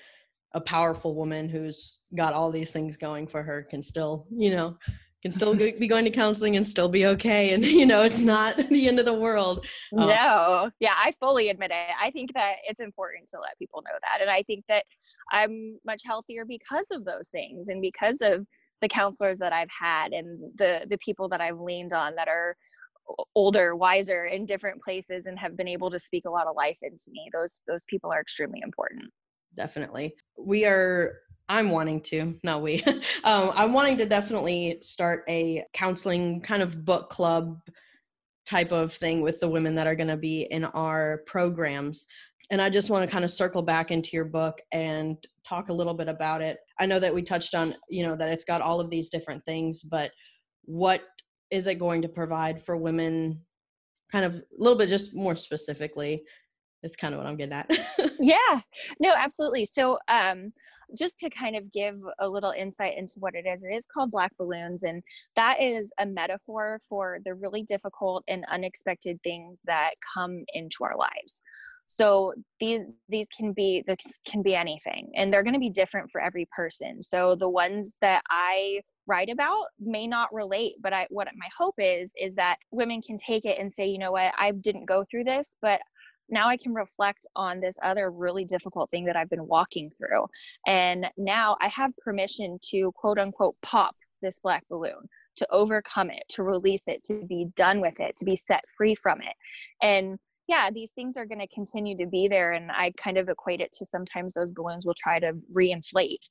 a 0.55 0.61
powerful 0.61 1.15
woman 1.15 1.49
who's 1.49 1.99
got 2.17 2.33
all 2.33 2.51
these 2.51 2.71
things 2.71 2.97
going 2.97 3.27
for 3.27 3.43
her 3.43 3.63
can 3.63 3.83
still 3.83 4.27
you 4.31 4.51
know 4.51 4.77
can 5.23 5.33
still 5.33 5.55
be 5.55 5.89
going 5.89 6.05
to 6.05 6.11
counseling 6.11 6.57
and 6.57 6.67
still 6.67 6.89
be 6.89 7.07
okay. 7.07 7.55
And 7.55 7.65
you 7.65 7.87
know 7.87 8.03
it's 8.03 8.21
not 8.21 8.57
the 8.71 8.89
end 8.89 8.99
of 8.99 9.07
the 9.07 9.15
world. 9.15 9.67
Um, 9.97 10.09
no. 10.09 10.71
Yeah 10.81 10.95
i 10.97 11.13
fully 11.19 11.49
admit 11.49 11.71
it. 11.71 11.95
I 12.01 12.11
think 12.11 12.33
that 12.35 12.57
it's 12.69 12.81
important 12.81 13.29
to 13.31 13.41
let 13.41 13.59
people 13.59 13.83
know 13.83 13.99
that. 14.03 14.21
And 14.21 14.31
i 14.31 14.43
think 14.43 14.65
that 14.69 14.85
i'm 15.33 15.79
much 15.85 16.03
healthier 16.05 16.45
because 16.45 16.89
of 16.91 17.05
those 17.05 17.29
things 17.29 17.69
and 17.69 17.81
because 17.81 18.21
of 18.21 18.47
the 18.81 18.89
counselors 18.89 19.39
that 19.39 19.53
i've 19.53 19.71
had 19.71 20.13
and 20.13 20.39
the 20.57 20.85
the 20.91 20.99
people 20.99 21.29
that 21.31 21.41
i've 21.41 21.59
leaned 21.59 21.95
on 21.95 22.15
that 22.17 22.29
are 22.29 22.57
older 23.35 23.77
wiser 23.77 24.25
in 24.25 24.47
different 24.47 24.83
places 24.83 25.27
and 25.27 25.39
have 25.39 25.57
been 25.57 25.69
able 25.69 25.91
to 25.91 25.99
speak 25.99 26.25
a 26.27 26.31
lot 26.31 26.47
of 26.47 26.57
life 26.57 26.79
into 26.83 27.11
me. 27.11 27.29
Those 27.33 27.61
those 27.67 27.85
people 27.87 28.11
are 28.13 28.21
extremely 28.21 28.61
important 28.63 29.13
definitely. 29.57 30.15
We 30.39 30.65
are 30.65 31.15
I'm 31.49 31.71
wanting 31.71 32.01
to, 32.03 32.39
not 32.43 32.63
we. 32.63 32.83
um, 33.25 33.53
I'm 33.55 33.73
wanting 33.73 33.99
to 33.99 34.07
definitely 34.07 34.79
start 34.81 35.25
a 35.29 35.65
counseling 35.75 36.41
kind 36.41 36.63
of 36.63 36.85
book 36.85 37.11
club 37.11 37.61
type 38.47 38.73
of 38.73 38.93
thing 38.93 39.21
with 39.21 39.41
the 39.41 39.49
women 39.49 39.75
that 39.75 39.87
are 39.87 39.95
going 39.95 40.09
to 40.09 40.17
be 40.17 40.43
in 40.51 40.65
our 40.65 41.23
programs. 41.27 42.07
And 42.51 42.61
I 42.61 42.69
just 42.69 42.91
want 42.91 43.07
to 43.07 43.13
kind 43.13 43.25
of 43.25 43.31
circle 43.31 43.63
back 43.63 43.91
into 43.91 44.11
your 44.13 44.27
book 44.27 44.61
and 44.73 45.17
talk 45.47 45.69
a 45.69 45.73
little 45.73 45.95
bit 45.95 46.09
about 46.09 46.43
it. 46.43 46.59
I 46.79 46.87
know 46.87 46.99
that 47.01 47.15
we 47.15 47.23
touched 47.23 47.55
on, 47.55 47.75
you 47.89 48.07
know, 48.07 48.17
that 48.17 48.29
it's 48.29 48.45
got 48.45 48.61
all 48.61 48.81
of 48.81 48.91
these 48.91 49.09
different 49.09 49.45
things, 49.45 49.83
but 49.83 50.11
what 50.65 51.03
is 51.51 51.67
it 51.67 51.79
going 51.79 52.03
to 52.03 52.09
provide 52.09 52.63
for 52.63 52.77
women 52.77 53.41
kind 54.13 54.25
of 54.25 54.35
a 54.35 54.43
little 54.59 54.79
bit 54.79 54.89
just 54.89 55.15
more 55.15 55.37
specifically 55.37 56.23
is 56.85 56.97
kind 56.97 57.15
of 57.15 57.19
what 57.19 57.27
I'm 57.27 57.37
getting 57.37 57.55
at. 57.55 57.71
yeah, 58.21 58.61
no, 59.01 59.13
absolutely. 59.17 59.65
So, 59.65 59.99
um, 60.09 60.53
just 60.97 61.19
to 61.19 61.31
kind 61.31 61.57
of 61.57 61.73
give 61.73 61.97
a 62.21 62.29
little 62.29 62.53
insight 62.57 62.97
into 62.97 63.15
what 63.19 63.35
it 63.35 63.47
is, 63.47 63.65
it 63.65 63.75
is 63.75 63.87
called 63.87 64.11
Black 64.11 64.33
Balloons, 64.37 64.85
and 64.85 65.03
that 65.35 65.61
is 65.61 65.91
a 65.99 66.07
metaphor 66.07 66.79
for 66.89 67.19
the 67.25 67.35
really 67.35 67.63
difficult 67.63 68.23
and 68.29 68.45
unexpected 68.51 69.19
things 69.25 69.61
that 69.65 69.93
come 70.15 70.45
into 70.53 70.85
our 70.85 70.97
lives. 70.97 71.43
So 71.87 72.35
these 72.61 72.83
these 73.09 73.27
can 73.37 73.53
be 73.53 73.83
this 73.87 73.99
can 74.27 74.43
be 74.43 74.55
anything, 74.55 75.11
and 75.17 75.33
they're 75.33 75.43
going 75.43 75.55
to 75.55 75.61
be 75.61 75.71
different 75.71 76.11
for 76.11 76.21
every 76.21 76.47
person. 76.55 77.03
So 77.03 77.35
the 77.35 77.51
ones 77.51 77.97
that 78.01 78.23
I 78.31 78.81
write 79.07 79.31
about 79.31 79.67
may 79.79 80.07
not 80.07 80.33
relate 80.33 80.75
but 80.81 80.93
i 80.93 81.07
what 81.11 81.29
my 81.37 81.49
hope 81.57 81.75
is 81.79 82.13
is 82.21 82.35
that 82.35 82.57
women 82.71 83.03
can 83.03 83.17
take 83.17 83.45
it 83.45 83.59
and 83.59 83.71
say 83.71 83.87
you 83.87 83.99
know 83.99 84.13
what 84.13 84.33
i 84.39 84.51
didn't 84.51 84.87
go 84.87 85.05
through 85.11 85.25
this 85.25 85.57
but 85.61 85.81
now 86.29 86.49
I 86.49 86.57
can 86.57 86.75
reflect 86.75 87.27
on 87.37 87.61
this 87.61 87.79
other 87.83 88.11
really 88.11 88.45
difficult 88.45 88.91
thing 88.91 89.05
that 89.07 89.17
I've 89.17 89.31
been 89.31 89.47
walking 89.47 89.91
through. 89.91 90.27
And 90.67 91.07
now 91.17 91.57
I 91.61 91.69
have 91.69 91.97
permission 91.99 92.59
to 92.71 92.93
quote 92.93 93.19
unquote 93.19 93.57
pop 93.63 93.95
this 94.23 94.41
black 94.41 94.65
balloon, 94.69 95.09
to 95.37 95.47
overcome 95.51 96.11
it, 96.11 96.25
to 96.31 96.43
release 96.43 96.89
it, 96.89 97.03
to 97.05 97.25
be 97.27 97.49
done 97.57 97.81
with 97.81 98.01
it, 98.01 98.17
to 98.17 98.25
be 98.25 98.37
set 98.37 98.65
free 98.77 98.95
from 98.95 99.21
it. 99.21 99.35
And 99.83 100.19
yeah, 100.47 100.71
these 100.71 100.93
things 100.93 101.17
are 101.17 101.25
going 101.25 101.41
to 101.41 101.49
continue 101.49 101.97
to 101.97 102.07
be 102.07 102.29
there. 102.29 102.53
And 102.53 102.71
I 102.71 102.93
kind 102.97 103.17
of 103.17 103.29
equate 103.29 103.61
it 103.61 103.73
to 103.79 103.87
sometimes 103.87 104.35
those 104.35 104.51
balloons 104.51 104.85
will 104.85 104.95
try 104.95 105.19
to 105.19 105.33
reinflate. 105.57 106.29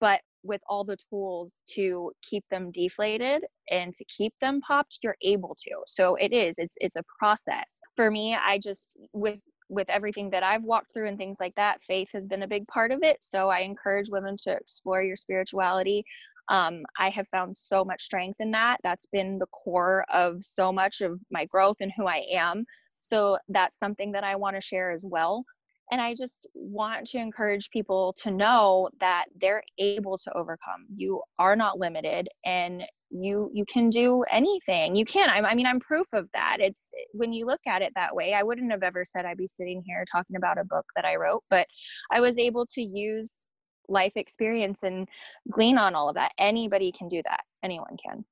But 0.00 0.20
with 0.46 0.62
all 0.68 0.84
the 0.84 0.96
tools 1.10 1.60
to 1.66 2.12
keep 2.22 2.44
them 2.50 2.70
deflated 2.70 3.44
and 3.70 3.94
to 3.94 4.04
keep 4.04 4.32
them 4.40 4.60
popped 4.60 4.98
you're 5.02 5.16
able 5.22 5.56
to 5.58 5.70
so 5.86 6.14
it 6.16 6.32
is 6.32 6.56
it's 6.58 6.76
it's 6.80 6.96
a 6.96 7.02
process 7.18 7.80
for 7.94 8.10
me 8.10 8.34
i 8.34 8.58
just 8.58 8.96
with 9.12 9.42
with 9.68 9.90
everything 9.90 10.30
that 10.30 10.42
I've 10.42 10.62
walked 10.62 10.92
through 10.92 11.08
and 11.08 11.18
things 11.18 11.38
like 11.40 11.54
that, 11.56 11.82
faith 11.82 12.08
has 12.12 12.26
been 12.26 12.42
a 12.42 12.48
big 12.48 12.66
part 12.68 12.92
of 12.92 13.00
it. 13.02 13.18
So 13.20 13.48
I 13.48 13.60
encourage 13.60 14.10
women 14.10 14.36
to 14.44 14.52
explore 14.52 15.02
your 15.02 15.16
spirituality. 15.16 16.04
Um, 16.48 16.84
I 16.98 17.10
have 17.10 17.28
found 17.28 17.56
so 17.56 17.84
much 17.84 18.02
strength 18.02 18.40
in 18.40 18.52
that. 18.52 18.78
That's 18.84 19.06
been 19.06 19.38
the 19.38 19.46
core 19.46 20.04
of 20.12 20.42
so 20.42 20.72
much 20.72 21.00
of 21.00 21.18
my 21.30 21.44
growth 21.46 21.76
and 21.80 21.92
who 21.96 22.06
I 22.06 22.24
am. 22.32 22.64
So 23.00 23.38
that's 23.48 23.78
something 23.78 24.12
that 24.12 24.24
I 24.24 24.36
want 24.36 24.56
to 24.56 24.62
share 24.62 24.92
as 24.92 25.04
well 25.06 25.44
and 25.90 26.00
i 26.00 26.14
just 26.14 26.46
want 26.54 27.06
to 27.06 27.18
encourage 27.18 27.70
people 27.70 28.14
to 28.22 28.30
know 28.30 28.88
that 29.00 29.26
they're 29.40 29.62
able 29.78 30.18
to 30.18 30.32
overcome. 30.36 30.86
You 30.94 31.22
are 31.38 31.56
not 31.56 31.78
limited 31.78 32.28
and 32.44 32.82
you 33.10 33.50
you 33.54 33.64
can 33.72 33.88
do 33.88 34.24
anything. 34.32 34.96
You 34.96 35.04
can 35.04 35.30
I, 35.30 35.38
I 35.40 35.54
mean 35.54 35.66
i'm 35.66 35.80
proof 35.80 36.08
of 36.12 36.28
that. 36.34 36.58
It's 36.60 36.90
when 37.12 37.32
you 37.32 37.46
look 37.46 37.60
at 37.66 37.82
it 37.82 37.92
that 37.94 38.14
way 38.14 38.34
i 38.34 38.42
wouldn't 38.42 38.70
have 38.70 38.82
ever 38.82 39.04
said 39.04 39.24
i'd 39.24 39.36
be 39.36 39.46
sitting 39.46 39.82
here 39.86 40.04
talking 40.10 40.36
about 40.36 40.58
a 40.58 40.64
book 40.64 40.86
that 40.96 41.04
i 41.04 41.16
wrote 41.16 41.42
but 41.50 41.66
i 42.10 42.20
was 42.20 42.38
able 42.38 42.66
to 42.66 42.82
use 42.82 43.48
life 43.88 44.16
experience 44.16 44.82
and 44.82 45.08
glean 45.50 45.78
on 45.78 45.94
all 45.94 46.08
of 46.08 46.14
that. 46.14 46.32
Anybody 46.38 46.92
can 46.92 47.08
do 47.08 47.22
that. 47.24 47.40
Anyone 47.62 47.96
can. 48.04 48.24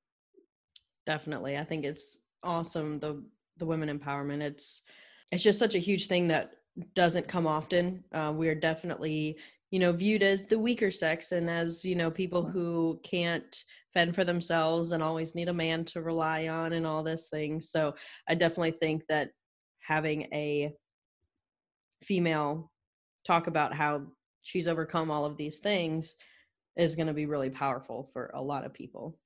Definitely. 1.07 1.57
I 1.57 1.65
think 1.65 1.85
it's 1.85 2.19
awesome 2.43 2.99
the 2.99 3.23
the 3.59 3.67
women 3.67 3.99
empowerment. 3.99 4.43
It's 4.43 4.83
it's 5.31 5.43
just 5.43 5.59
such 5.59 5.75
a 5.75 5.79
huge 5.79 6.07
thing 6.07 6.29
that 6.29 6.53
doesn't 6.95 7.29
come 7.29 7.47
often. 7.47 8.03
Uh, 8.13 8.33
we 8.35 8.49
are 8.49 8.55
definitely, 8.55 9.37
you 9.71 9.79
know, 9.79 9.93
viewed 9.93 10.23
as 10.23 10.45
the 10.45 10.59
weaker 10.59 10.91
sex 10.91 11.33
and 11.33 11.49
as, 11.49 11.85
you 11.85 11.95
know, 11.95 12.11
people 12.11 12.45
who 12.45 13.01
can't 13.05 13.57
fend 13.93 14.15
for 14.15 14.25
themselves 14.25 14.93
and 14.93 15.03
always 15.03 15.35
need 15.35 15.49
a 15.49 15.55
man 15.55 15.85
to 15.85 16.03
rely 16.03 16.49
on 16.49 16.73
and 16.73 16.87
all 16.87 17.03
this 17.03 17.29
thing. 17.29 17.61
So 17.61 17.95
I 18.29 18.35
definitely 18.35 18.73
think 18.73 19.05
that 19.09 19.31
having 19.81 20.23
a 20.33 20.73
female 22.03 22.71
talk 23.27 23.47
about 23.47 23.73
how 23.73 24.03
she's 24.43 24.69
overcome 24.69 25.11
all 25.11 25.25
of 25.25 25.37
these 25.37 25.61
things 25.61 26.17
is 26.77 26.97
going 26.97 27.07
to 27.07 27.15
be 27.15 27.27
really 27.27 27.51
powerful 27.51 28.11
for 28.13 28.31
a 28.35 28.43
lot 28.43 28.67
of 28.67 28.75
people. 28.75 29.17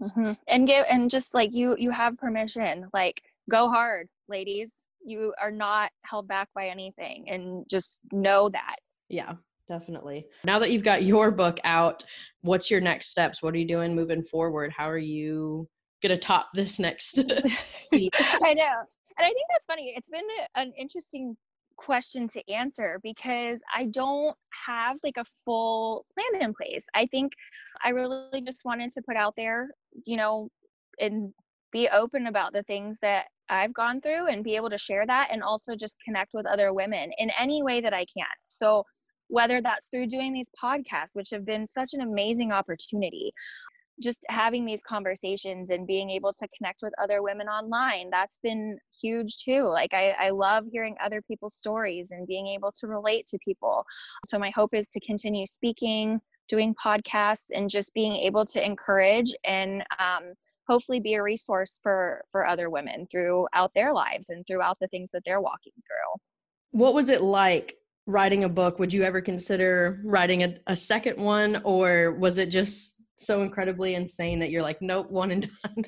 Mm-hmm. 0.00 0.32
And 0.48 0.66
give 0.66 0.86
and 0.90 1.10
just 1.10 1.34
like 1.34 1.54
you, 1.54 1.76
you 1.78 1.90
have 1.90 2.16
permission. 2.16 2.88
Like 2.92 3.22
go 3.50 3.68
hard, 3.68 4.08
ladies 4.28 4.74
you 5.04 5.34
are 5.40 5.50
not 5.50 5.90
held 6.02 6.26
back 6.26 6.48
by 6.54 6.66
anything 6.66 7.28
and 7.28 7.64
just 7.70 8.00
know 8.12 8.48
that. 8.48 8.76
Yeah 9.08 9.34
definitely. 9.68 10.26
Now 10.44 10.58
that 10.58 10.70
you've 10.70 10.84
got 10.84 11.04
your 11.04 11.30
book 11.30 11.58
out 11.64 12.04
what's 12.42 12.70
your 12.70 12.80
next 12.80 13.08
steps? 13.08 13.42
What 13.42 13.54
are 13.54 13.58
you 13.58 13.66
doing 13.66 13.94
moving 13.94 14.22
forward? 14.22 14.72
How 14.76 14.88
are 14.88 14.98
you 14.98 15.66
gonna 16.02 16.16
top 16.18 16.48
this 16.52 16.78
next 16.78 17.18
i 17.20 17.24
know. 17.24 18.74
And 19.16 19.24
i 19.24 19.28
think 19.28 19.46
that's 19.50 19.66
funny. 19.66 19.94
It's 19.96 20.10
been 20.10 20.26
an 20.54 20.72
interesting 20.78 21.36
question 21.76 22.28
to 22.28 22.52
answer 22.52 23.00
because 23.02 23.62
I 23.74 23.86
don't 23.86 24.36
have 24.66 24.98
like 25.02 25.16
a 25.16 25.24
full 25.24 26.04
plan 26.14 26.42
in 26.42 26.54
place. 26.54 26.86
I 26.94 27.06
think 27.06 27.32
I 27.82 27.90
really 27.90 28.42
just 28.42 28.64
wanted 28.64 28.92
to 28.92 29.02
put 29.02 29.16
out 29.16 29.34
there, 29.36 29.70
you 30.04 30.16
know, 30.16 30.48
and 31.00 31.32
be 31.72 31.88
open 31.88 32.26
about 32.26 32.52
the 32.52 32.62
things 32.62 32.98
that 33.00 33.26
I've 33.48 33.74
gone 33.74 34.00
through 34.00 34.28
and 34.28 34.44
be 34.44 34.56
able 34.56 34.70
to 34.70 34.78
share 34.78 35.06
that 35.06 35.28
and 35.30 35.42
also 35.42 35.76
just 35.76 35.96
connect 36.04 36.32
with 36.34 36.46
other 36.46 36.72
women 36.72 37.10
in 37.18 37.30
any 37.38 37.62
way 37.62 37.80
that 37.80 37.94
I 37.94 38.04
can. 38.04 38.26
So, 38.48 38.84
whether 39.28 39.62
that's 39.62 39.88
through 39.88 40.06
doing 40.06 40.32
these 40.34 40.50
podcasts, 40.62 41.14
which 41.14 41.30
have 41.30 41.46
been 41.46 41.66
such 41.66 41.94
an 41.94 42.02
amazing 42.02 42.52
opportunity, 42.52 43.32
just 44.02 44.18
having 44.28 44.64
these 44.64 44.82
conversations 44.82 45.70
and 45.70 45.86
being 45.86 46.10
able 46.10 46.32
to 46.34 46.48
connect 46.56 46.80
with 46.82 46.92
other 47.02 47.22
women 47.22 47.48
online, 47.48 48.10
that's 48.10 48.38
been 48.42 48.76
huge 49.02 49.36
too. 49.38 49.66
Like, 49.68 49.94
I, 49.94 50.14
I 50.18 50.30
love 50.30 50.64
hearing 50.70 50.96
other 51.02 51.22
people's 51.22 51.54
stories 51.54 52.10
and 52.10 52.26
being 52.26 52.48
able 52.48 52.72
to 52.80 52.86
relate 52.86 53.26
to 53.26 53.38
people. 53.44 53.84
So, 54.26 54.38
my 54.38 54.52
hope 54.54 54.74
is 54.74 54.88
to 54.90 55.00
continue 55.00 55.46
speaking, 55.46 56.20
doing 56.48 56.74
podcasts, 56.74 57.46
and 57.54 57.70
just 57.70 57.94
being 57.94 58.14
able 58.16 58.44
to 58.46 58.64
encourage 58.64 59.34
and, 59.44 59.82
um, 59.98 60.34
hopefully 60.68 61.00
be 61.00 61.14
a 61.14 61.22
resource 61.22 61.78
for 61.82 62.22
for 62.30 62.46
other 62.46 62.70
women 62.70 63.06
throughout 63.10 63.72
their 63.74 63.92
lives 63.92 64.30
and 64.30 64.46
throughout 64.46 64.78
the 64.80 64.88
things 64.88 65.10
that 65.10 65.22
they're 65.24 65.40
walking 65.40 65.72
through. 65.74 66.20
What 66.70 66.94
was 66.94 67.08
it 67.08 67.22
like 67.22 67.76
writing 68.06 68.44
a 68.44 68.48
book? 68.48 68.78
Would 68.78 68.92
you 68.92 69.02
ever 69.02 69.20
consider 69.20 70.00
writing 70.04 70.42
a, 70.42 70.56
a 70.66 70.76
second 70.76 71.18
one 71.18 71.60
or 71.64 72.12
was 72.12 72.38
it 72.38 72.46
just 72.46 72.93
so 73.16 73.42
incredibly 73.42 73.94
insane 73.94 74.38
that 74.40 74.50
you're 74.50 74.62
like, 74.62 74.80
nope, 74.82 75.10
one 75.10 75.30
and 75.30 75.48
done? 75.62 75.84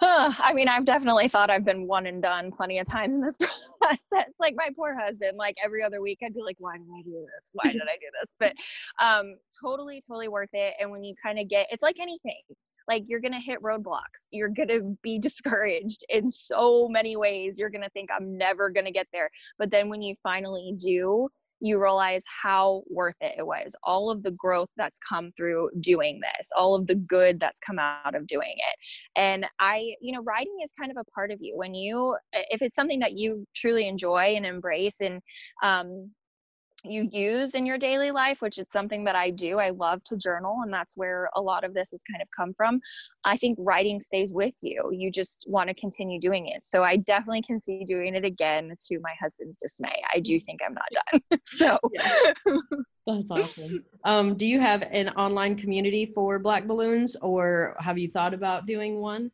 I 0.02 0.52
mean, 0.52 0.68
I've 0.68 0.84
definitely 0.84 1.28
thought 1.28 1.50
I've 1.50 1.64
been 1.64 1.86
one 1.86 2.06
and 2.06 2.22
done 2.22 2.50
plenty 2.52 2.78
of 2.78 2.88
times 2.88 3.16
in 3.16 3.22
this 3.22 3.36
process. 3.80 4.30
like 4.38 4.54
my 4.56 4.68
poor 4.76 4.94
husband, 4.94 5.36
like 5.36 5.56
every 5.64 5.82
other 5.82 6.02
week, 6.02 6.18
I'd 6.24 6.34
be 6.34 6.42
like, 6.42 6.56
why 6.58 6.76
did 6.76 6.86
I 6.86 7.02
do 7.02 7.12
this? 7.20 7.50
Why 7.52 7.72
did 7.72 7.82
I 7.82 7.96
do 7.96 8.08
this? 8.20 8.34
But 8.38 9.04
um, 9.04 9.36
totally, 9.62 10.02
totally 10.06 10.28
worth 10.28 10.50
it. 10.52 10.74
And 10.80 10.90
when 10.90 11.04
you 11.04 11.14
kind 11.22 11.38
of 11.38 11.48
get, 11.48 11.66
it's 11.70 11.82
like 11.82 11.98
anything. 11.98 12.42
Like 12.88 13.04
you're 13.08 13.20
gonna 13.20 13.40
hit 13.40 13.60
roadblocks. 13.62 14.28
You're 14.30 14.48
gonna 14.48 14.80
be 15.02 15.18
discouraged 15.20 16.04
in 16.08 16.28
so 16.30 16.88
many 16.88 17.16
ways. 17.16 17.58
You're 17.58 17.70
gonna 17.70 17.90
think 17.90 18.10
I'm 18.14 18.36
never 18.36 18.70
gonna 18.70 18.92
get 18.92 19.08
there. 19.12 19.30
But 19.58 19.70
then 19.70 19.88
when 19.88 20.02
you 20.02 20.14
finally 20.22 20.74
do, 20.76 21.28
you 21.60 21.80
realize 21.80 22.22
how 22.42 22.82
worth 22.88 23.16
it 23.20 23.34
it 23.38 23.46
was 23.46 23.74
all 23.82 24.10
of 24.10 24.22
the 24.22 24.30
growth 24.32 24.68
that's 24.76 24.98
come 24.98 25.32
through 25.36 25.70
doing 25.80 26.20
this 26.20 26.50
all 26.56 26.74
of 26.74 26.86
the 26.86 26.94
good 26.94 27.40
that's 27.40 27.60
come 27.60 27.78
out 27.78 28.14
of 28.14 28.26
doing 28.26 28.54
it. 28.56 28.76
And 29.16 29.46
i 29.60 29.94
you 30.00 30.12
know 30.12 30.22
writing 30.22 30.56
is 30.62 30.72
kind 30.78 30.90
of 30.90 30.96
a 30.98 31.10
part 31.12 31.30
of 31.30 31.38
you. 31.40 31.56
When 31.56 31.74
you 31.74 32.16
if 32.32 32.62
it's 32.62 32.76
something 32.76 33.00
that 33.00 33.16
you 33.16 33.46
truly 33.54 33.88
enjoy 33.88 34.34
and 34.36 34.46
embrace 34.46 35.00
and 35.00 35.20
um, 35.62 36.10
you 36.90 37.08
use 37.10 37.54
in 37.54 37.66
your 37.66 37.78
daily 37.78 38.10
life, 38.10 38.42
which 38.42 38.58
is 38.58 38.66
something 38.70 39.04
that 39.04 39.16
I 39.16 39.30
do. 39.30 39.58
I 39.58 39.70
love 39.70 40.02
to 40.04 40.16
journal, 40.16 40.58
and 40.62 40.72
that's 40.72 40.96
where 40.96 41.28
a 41.34 41.40
lot 41.40 41.64
of 41.64 41.74
this 41.74 41.90
has 41.90 42.02
kind 42.10 42.22
of 42.22 42.28
come 42.36 42.52
from. 42.52 42.80
I 43.24 43.36
think 43.36 43.58
writing 43.60 44.00
stays 44.00 44.32
with 44.32 44.54
you. 44.60 44.90
You 44.92 45.10
just 45.10 45.46
want 45.48 45.68
to 45.68 45.74
continue 45.74 46.20
doing 46.20 46.48
it. 46.48 46.64
So 46.64 46.84
I 46.84 46.96
definitely 46.96 47.42
can 47.42 47.58
see 47.60 47.84
doing 47.84 48.14
it 48.14 48.24
again 48.24 48.74
to 48.88 49.00
my 49.00 49.12
husband's 49.20 49.56
dismay. 49.56 50.02
I 50.14 50.20
do 50.20 50.40
think 50.40 50.60
I'm 50.64 50.74
not 50.74 50.88
done. 51.12 51.40
so 51.42 51.78
that's 53.06 53.30
awesome. 53.30 53.84
Um, 54.04 54.36
do 54.36 54.46
you 54.46 54.60
have 54.60 54.82
an 54.90 55.10
online 55.10 55.56
community 55.56 56.06
for 56.06 56.38
Black 56.38 56.66
Balloons, 56.66 57.16
or 57.22 57.76
have 57.78 57.98
you 57.98 58.08
thought 58.08 58.34
about 58.34 58.66
doing 58.66 59.00
one? 59.00 59.30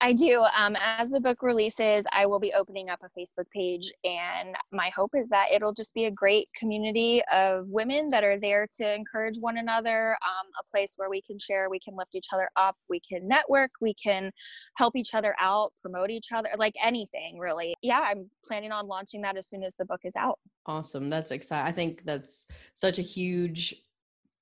I 0.00 0.12
do. 0.12 0.44
Um, 0.56 0.76
as 0.80 1.10
the 1.10 1.20
book 1.20 1.42
releases, 1.42 2.04
I 2.12 2.26
will 2.26 2.38
be 2.38 2.52
opening 2.52 2.90
up 2.90 3.00
a 3.02 3.18
Facebook 3.18 3.50
page, 3.50 3.90
and 4.04 4.54
my 4.72 4.90
hope 4.94 5.12
is 5.14 5.28
that 5.30 5.46
it'll 5.52 5.72
just 5.72 5.94
be 5.94 6.04
a 6.04 6.10
great 6.10 6.48
community 6.54 7.22
of 7.32 7.66
women 7.68 8.08
that 8.10 8.22
are 8.22 8.38
there 8.38 8.66
to 8.78 8.94
encourage 8.94 9.38
one 9.38 9.58
another, 9.58 10.10
um, 10.10 10.46
a 10.60 10.70
place 10.70 10.94
where 10.96 11.08
we 11.08 11.22
can 11.22 11.38
share, 11.38 11.70
we 11.70 11.78
can 11.78 11.96
lift 11.96 12.14
each 12.14 12.28
other 12.32 12.48
up, 12.56 12.76
we 12.90 13.00
can 13.00 13.26
network, 13.26 13.70
we 13.80 13.94
can 13.94 14.30
help 14.76 14.96
each 14.96 15.14
other 15.14 15.34
out, 15.40 15.72
promote 15.80 16.10
each 16.10 16.28
other, 16.34 16.50
like 16.56 16.74
anything 16.84 17.38
really. 17.38 17.74
Yeah, 17.82 18.04
I'm 18.06 18.30
planning 18.46 18.72
on 18.72 18.86
launching 18.86 19.22
that 19.22 19.36
as 19.36 19.48
soon 19.48 19.62
as 19.62 19.74
the 19.76 19.86
book 19.86 20.00
is 20.04 20.16
out. 20.16 20.38
Awesome. 20.66 21.08
That's 21.08 21.30
exciting. 21.30 21.66
I 21.66 21.72
think 21.72 22.02
that's 22.04 22.46
such 22.74 22.98
a 22.98 23.02
huge 23.02 23.74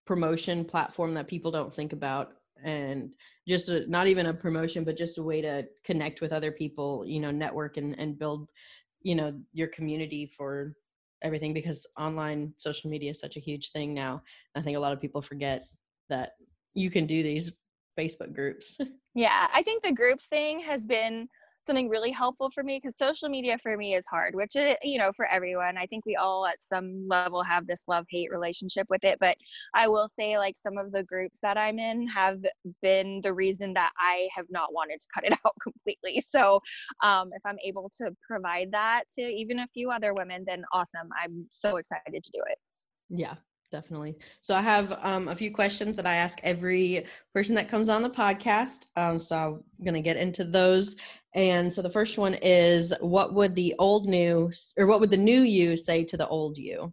promotion 0.04 0.64
platform 0.64 1.14
that 1.14 1.28
people 1.28 1.50
don't 1.50 1.72
think 1.72 1.92
about 1.92 2.32
and 2.64 3.14
just 3.46 3.68
a, 3.68 3.88
not 3.88 4.06
even 4.06 4.26
a 4.26 4.34
promotion 4.34 4.84
but 4.84 4.96
just 4.96 5.18
a 5.18 5.22
way 5.22 5.40
to 5.40 5.64
connect 5.84 6.20
with 6.20 6.32
other 6.32 6.50
people 6.50 7.04
you 7.06 7.20
know 7.20 7.30
network 7.30 7.76
and, 7.76 7.98
and 7.98 8.18
build 8.18 8.48
you 9.02 9.14
know 9.14 9.32
your 9.52 9.68
community 9.68 10.26
for 10.26 10.74
everything 11.24 11.54
because 11.54 11.86
online 11.98 12.52
social 12.58 12.90
media 12.90 13.10
is 13.10 13.18
such 13.18 13.36
a 13.36 13.40
huge 13.40 13.72
thing 13.72 13.94
now. 13.94 14.22
I 14.54 14.62
think 14.62 14.76
a 14.76 14.80
lot 14.80 14.92
of 14.92 15.00
people 15.00 15.22
forget 15.22 15.64
that 16.10 16.32
you 16.74 16.90
can 16.90 17.06
do 17.06 17.22
these 17.22 17.52
facebook 17.98 18.34
groups. 18.34 18.78
Yeah 19.16 19.46
i 19.54 19.62
think 19.62 19.84
the 19.84 19.92
groups 19.92 20.26
thing 20.26 20.58
has 20.58 20.86
been 20.86 21.28
something 21.66 21.88
really 21.88 22.10
helpful 22.10 22.50
for 22.50 22.62
me 22.62 22.78
because 22.78 22.96
social 22.96 23.28
media 23.28 23.56
for 23.58 23.76
me 23.76 23.94
is 23.94 24.04
hard 24.06 24.34
which 24.34 24.56
it 24.56 24.78
you 24.82 24.98
know 24.98 25.12
for 25.12 25.26
everyone 25.26 25.76
i 25.76 25.86
think 25.86 26.04
we 26.04 26.16
all 26.16 26.46
at 26.46 26.62
some 26.62 27.06
level 27.08 27.42
have 27.42 27.66
this 27.66 27.84
love 27.88 28.04
hate 28.10 28.30
relationship 28.30 28.86
with 28.90 29.04
it 29.04 29.18
but 29.20 29.36
i 29.74 29.88
will 29.88 30.08
say 30.08 30.38
like 30.38 30.56
some 30.56 30.78
of 30.78 30.92
the 30.92 31.02
groups 31.02 31.38
that 31.40 31.56
i'm 31.56 31.78
in 31.78 32.06
have 32.06 32.44
been 32.82 33.20
the 33.22 33.32
reason 33.32 33.72
that 33.72 33.92
i 33.98 34.28
have 34.34 34.46
not 34.50 34.72
wanted 34.72 35.00
to 35.00 35.06
cut 35.14 35.24
it 35.24 35.32
out 35.46 35.54
completely 35.62 36.20
so 36.20 36.60
um, 37.02 37.30
if 37.34 37.42
i'm 37.44 37.58
able 37.64 37.90
to 37.90 38.10
provide 38.26 38.70
that 38.72 39.04
to 39.10 39.22
even 39.22 39.60
a 39.60 39.68
few 39.68 39.90
other 39.90 40.12
women 40.14 40.44
then 40.46 40.64
awesome 40.72 41.08
i'm 41.22 41.46
so 41.50 41.76
excited 41.76 42.22
to 42.22 42.30
do 42.32 42.40
it 42.48 42.58
yeah 43.10 43.34
definitely. 43.74 44.16
So 44.40 44.54
I 44.54 44.60
have 44.60 44.96
um, 45.02 45.26
a 45.26 45.34
few 45.34 45.52
questions 45.52 45.96
that 45.96 46.06
I 46.06 46.14
ask 46.14 46.38
every 46.44 47.04
person 47.34 47.56
that 47.56 47.68
comes 47.68 47.88
on 47.88 48.02
the 48.02 48.10
podcast. 48.10 48.86
Um, 48.94 49.18
so 49.18 49.36
I'm 49.36 49.84
going 49.84 49.94
to 49.94 50.00
get 50.00 50.16
into 50.16 50.44
those. 50.44 50.94
And 51.34 51.72
so 51.72 51.82
the 51.82 51.90
first 51.90 52.16
one 52.16 52.34
is 52.34 52.92
what 53.00 53.34
would 53.34 53.54
the 53.54 53.74
old 53.78 54.06
new 54.06 54.50
or 54.78 54.86
what 54.86 55.00
would 55.00 55.10
the 55.10 55.16
new 55.16 55.42
you 55.42 55.76
say 55.76 56.04
to 56.04 56.16
the 56.16 56.28
old 56.28 56.56
you? 56.56 56.92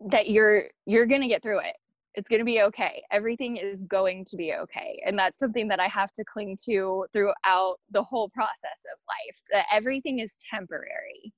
That 0.00 0.30
you're 0.30 0.64
you're 0.86 1.06
going 1.06 1.22
to 1.22 1.28
get 1.28 1.42
through 1.42 1.60
it. 1.60 1.76
It's 2.14 2.28
going 2.28 2.40
to 2.40 2.44
be 2.44 2.62
okay. 2.62 3.02
Everything 3.12 3.58
is 3.58 3.82
going 3.82 4.24
to 4.26 4.36
be 4.36 4.54
okay. 4.54 5.00
And 5.06 5.18
that's 5.18 5.38
something 5.38 5.68
that 5.68 5.80
I 5.80 5.86
have 5.86 6.10
to 6.12 6.24
cling 6.24 6.56
to 6.64 7.06
throughout 7.12 7.76
the 7.90 8.02
whole 8.02 8.28
process 8.30 8.80
of 8.92 8.98
life. 9.06 9.40
That 9.52 9.66
everything 9.72 10.20
is 10.20 10.36
temporary 10.50 11.32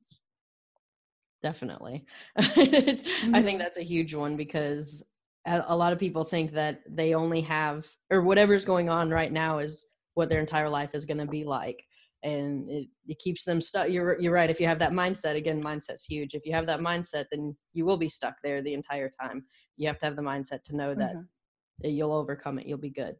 definitely 1.42 2.04
mm-hmm. 2.38 3.34
i 3.34 3.42
think 3.42 3.52
mm-hmm. 3.52 3.58
that's 3.58 3.78
a 3.78 3.82
huge 3.82 4.14
one 4.14 4.36
because 4.36 5.02
a 5.46 5.74
lot 5.74 5.92
of 5.92 5.98
people 5.98 6.22
think 6.22 6.52
that 6.52 6.82
they 6.86 7.14
only 7.14 7.40
have 7.40 7.86
or 8.10 8.20
whatever's 8.20 8.64
going 8.64 8.90
on 8.90 9.10
right 9.10 9.32
now 9.32 9.58
is 9.58 9.86
what 10.14 10.28
their 10.28 10.38
entire 10.38 10.68
life 10.68 10.94
is 10.94 11.06
going 11.06 11.18
to 11.18 11.26
be 11.26 11.44
like 11.44 11.82
and 12.22 12.68
it, 12.68 12.88
it 13.06 13.18
keeps 13.18 13.44
them 13.44 13.60
stuck. 13.60 13.90
You're 13.90 14.20
you're 14.20 14.32
right 14.32 14.50
if 14.50 14.60
you 14.60 14.66
have 14.66 14.78
that 14.80 14.92
mindset 14.92 15.36
again 15.36 15.62
mindset's 15.62 16.04
huge. 16.04 16.34
If 16.34 16.44
you 16.44 16.52
have 16.52 16.66
that 16.66 16.80
mindset 16.80 17.26
then 17.30 17.56
you 17.72 17.84
will 17.84 17.96
be 17.96 18.08
stuck 18.08 18.34
there 18.42 18.62
the 18.62 18.74
entire 18.74 19.08
time. 19.08 19.44
You 19.76 19.86
have 19.88 19.98
to 20.00 20.06
have 20.06 20.16
the 20.16 20.22
mindset 20.22 20.62
to 20.64 20.76
know 20.76 20.94
that, 20.94 21.12
mm-hmm. 21.12 21.22
that 21.82 21.90
you'll 21.90 22.12
overcome 22.12 22.58
it 22.58 22.66
you'll 22.66 22.78
be 22.78 22.90
good 22.90 23.16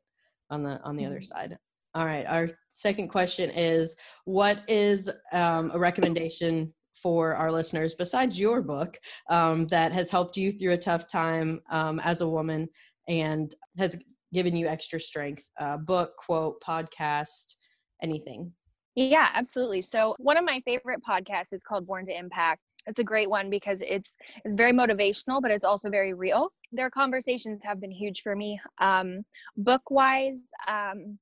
on 0.50 0.62
the 0.62 0.80
on 0.82 0.96
the 0.96 1.04
mm-hmm. 1.04 1.12
other 1.12 1.22
side. 1.22 1.56
All 1.94 2.06
right 2.06 2.26
our 2.26 2.48
second 2.74 3.08
question 3.08 3.50
is 3.50 3.96
what 4.24 4.60
is 4.68 5.10
um, 5.32 5.70
a 5.74 5.78
recommendation 5.78 6.72
for 6.94 7.34
our 7.34 7.50
listeners 7.50 7.94
besides 7.94 8.38
your 8.38 8.60
book 8.62 8.96
um, 9.30 9.66
that 9.68 9.92
has 9.92 10.10
helped 10.10 10.36
you 10.36 10.52
through 10.52 10.72
a 10.72 10.78
tough 10.78 11.06
time 11.06 11.60
um, 11.70 12.00
as 12.00 12.20
a 12.20 12.28
woman 12.28 12.68
and 13.08 13.54
has 13.78 13.96
given 14.32 14.54
you 14.54 14.66
extra 14.66 15.00
strength 15.00 15.44
uh, 15.60 15.76
book 15.76 16.12
quote 16.24 16.60
podcast 16.62 17.54
anything 18.02 18.52
yeah 18.94 19.28
absolutely 19.34 19.82
so 19.82 20.14
one 20.18 20.36
of 20.36 20.44
my 20.44 20.60
favorite 20.64 21.00
podcasts 21.06 21.52
is 21.52 21.62
called 21.62 21.86
born 21.86 22.04
to 22.04 22.16
impact 22.16 22.60
it's 22.86 22.98
a 22.98 23.04
great 23.04 23.28
one 23.28 23.50
because 23.50 23.82
it's 23.82 24.16
it's 24.44 24.54
very 24.54 24.72
motivational 24.72 25.40
but 25.40 25.50
it's 25.50 25.64
also 25.64 25.90
very 25.90 26.14
real 26.14 26.52
their 26.72 26.90
conversations 26.90 27.62
have 27.64 27.80
been 27.80 27.90
huge 27.90 28.22
for 28.22 28.34
me 28.34 28.58
um, 28.78 29.22
book 29.56 29.90
wise 29.90 30.42
um, 30.68 31.18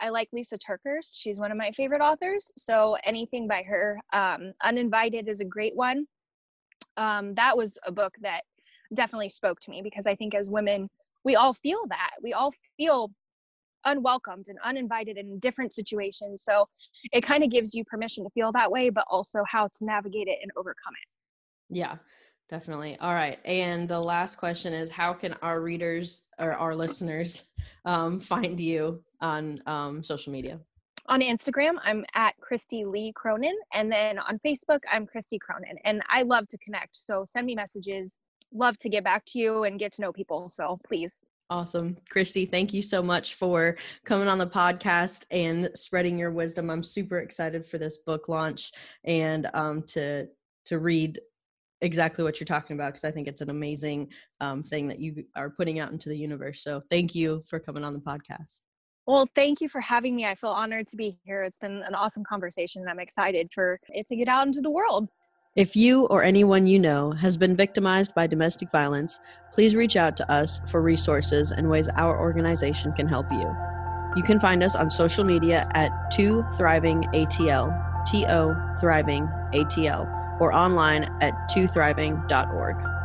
I 0.00 0.10
like 0.10 0.28
Lisa 0.32 0.58
TerKeurst. 0.58 1.12
She's 1.12 1.40
one 1.40 1.50
of 1.50 1.56
my 1.56 1.70
favorite 1.70 2.02
authors. 2.02 2.50
So 2.56 2.96
anything 3.04 3.48
by 3.48 3.62
her. 3.62 3.98
Um, 4.12 4.52
Uninvited 4.62 5.28
is 5.28 5.40
a 5.40 5.44
great 5.44 5.74
one. 5.74 6.06
Um, 6.96 7.34
that 7.34 7.56
was 7.56 7.78
a 7.86 7.92
book 7.92 8.14
that 8.22 8.42
definitely 8.94 9.28
spoke 9.28 9.60
to 9.60 9.70
me 9.70 9.82
because 9.82 10.06
I 10.06 10.14
think 10.14 10.34
as 10.34 10.50
women, 10.50 10.88
we 11.24 11.36
all 11.36 11.54
feel 11.54 11.86
that. 11.88 12.12
We 12.22 12.32
all 12.32 12.52
feel 12.76 13.10
unwelcomed 13.84 14.48
and 14.48 14.58
uninvited 14.64 15.16
in 15.16 15.38
different 15.38 15.72
situations. 15.72 16.42
So 16.42 16.68
it 17.12 17.22
kind 17.22 17.44
of 17.44 17.50
gives 17.50 17.74
you 17.74 17.84
permission 17.84 18.24
to 18.24 18.30
feel 18.30 18.52
that 18.52 18.70
way, 18.70 18.90
but 18.90 19.04
also 19.08 19.42
how 19.46 19.68
to 19.68 19.84
navigate 19.84 20.28
it 20.28 20.38
and 20.42 20.50
overcome 20.56 20.94
it. 21.00 21.76
Yeah, 21.76 21.96
definitely. 22.48 22.96
All 23.00 23.14
right. 23.14 23.38
And 23.44 23.88
the 23.88 24.00
last 24.00 24.36
question 24.36 24.72
is 24.72 24.90
how 24.90 25.12
can 25.12 25.34
our 25.42 25.60
readers 25.60 26.24
or 26.38 26.52
our 26.52 26.74
listeners 26.74 27.44
um, 27.84 28.20
find 28.20 28.58
you 28.58 29.02
on 29.20 29.60
um, 29.66 30.02
social 30.02 30.32
media? 30.32 30.60
On 31.08 31.20
Instagram, 31.20 31.74
I'm 31.84 32.04
at 32.14 32.34
Christy 32.40 32.84
Lee 32.84 33.12
Cronin. 33.14 33.54
And 33.72 33.90
then 33.90 34.18
on 34.18 34.40
Facebook, 34.44 34.80
I'm 34.90 35.06
Christy 35.06 35.38
Cronin. 35.38 35.76
And 35.84 36.02
I 36.08 36.22
love 36.22 36.48
to 36.48 36.58
connect. 36.58 36.96
So 36.96 37.24
send 37.24 37.46
me 37.46 37.54
messages. 37.54 38.18
Love 38.52 38.76
to 38.78 38.88
get 38.88 39.04
back 39.04 39.24
to 39.26 39.38
you 39.38 39.64
and 39.64 39.78
get 39.78 39.92
to 39.92 40.02
know 40.02 40.12
people. 40.12 40.48
So 40.48 40.80
please. 40.84 41.22
Awesome. 41.48 41.96
Christy, 42.10 42.44
thank 42.44 42.74
you 42.74 42.82
so 42.82 43.02
much 43.02 43.34
for 43.34 43.76
coming 44.04 44.26
on 44.26 44.38
the 44.38 44.48
podcast 44.48 45.24
and 45.30 45.70
spreading 45.74 46.18
your 46.18 46.32
wisdom. 46.32 46.70
I'm 46.70 46.82
super 46.82 47.18
excited 47.18 47.64
for 47.64 47.78
this 47.78 47.98
book 47.98 48.28
launch 48.28 48.72
and 49.04 49.48
um, 49.54 49.82
to 49.88 50.26
to 50.66 50.78
read 50.80 51.20
exactly 51.82 52.24
what 52.24 52.40
you're 52.40 52.46
talking 52.46 52.76
about 52.76 52.92
because 52.92 53.04
I 53.04 53.12
think 53.12 53.28
it's 53.28 53.42
an 53.42 53.50
amazing 53.50 54.08
um, 54.40 54.64
thing 54.64 54.88
that 54.88 54.98
you 54.98 55.24
are 55.36 55.50
putting 55.50 55.78
out 55.78 55.92
into 55.92 56.08
the 56.08 56.18
universe. 56.18 56.64
So 56.64 56.82
thank 56.90 57.14
you 57.14 57.44
for 57.46 57.60
coming 57.60 57.84
on 57.84 57.92
the 57.92 58.00
podcast. 58.00 58.62
Well, 59.06 59.28
thank 59.36 59.60
you 59.60 59.68
for 59.68 59.80
having 59.80 60.16
me. 60.16 60.26
I 60.26 60.34
feel 60.34 60.50
honored 60.50 60.88
to 60.88 60.96
be 60.96 61.16
here. 61.24 61.42
It's 61.42 61.60
been 61.60 61.84
an 61.86 61.94
awesome 61.94 62.24
conversation, 62.24 62.82
and 62.82 62.90
I'm 62.90 62.98
excited 62.98 63.52
for 63.52 63.78
it 63.90 64.08
to 64.08 64.16
get 64.16 64.26
out 64.26 64.48
into 64.48 64.60
the 64.60 64.70
world. 64.70 65.08
If 65.56 65.74
you 65.74 66.04
or 66.08 66.22
anyone 66.22 66.66
you 66.66 66.78
know 66.78 67.12
has 67.12 67.38
been 67.38 67.56
victimized 67.56 68.14
by 68.14 68.26
domestic 68.26 68.70
violence, 68.70 69.20
please 69.52 69.74
reach 69.74 69.96
out 69.96 70.14
to 70.18 70.30
us 70.30 70.60
for 70.70 70.82
resources 70.82 71.50
and 71.50 71.70
ways 71.70 71.88
our 71.96 72.20
organization 72.20 72.92
can 72.92 73.08
help 73.08 73.32
you. 73.32 73.56
You 74.16 74.22
can 74.22 74.38
find 74.38 74.62
us 74.62 74.76
on 74.76 74.90
social 74.90 75.24
media 75.24 75.66
at 75.72 76.10
2 76.10 76.44
Thriving 76.58 77.04
ATL, 77.14 78.04
T 78.04 78.26
O 78.28 78.54
Thriving 78.78 79.28
ATL, 79.54 80.40
or 80.42 80.52
online 80.52 81.04
at 81.22 81.32
2thriving.org. 81.48 82.95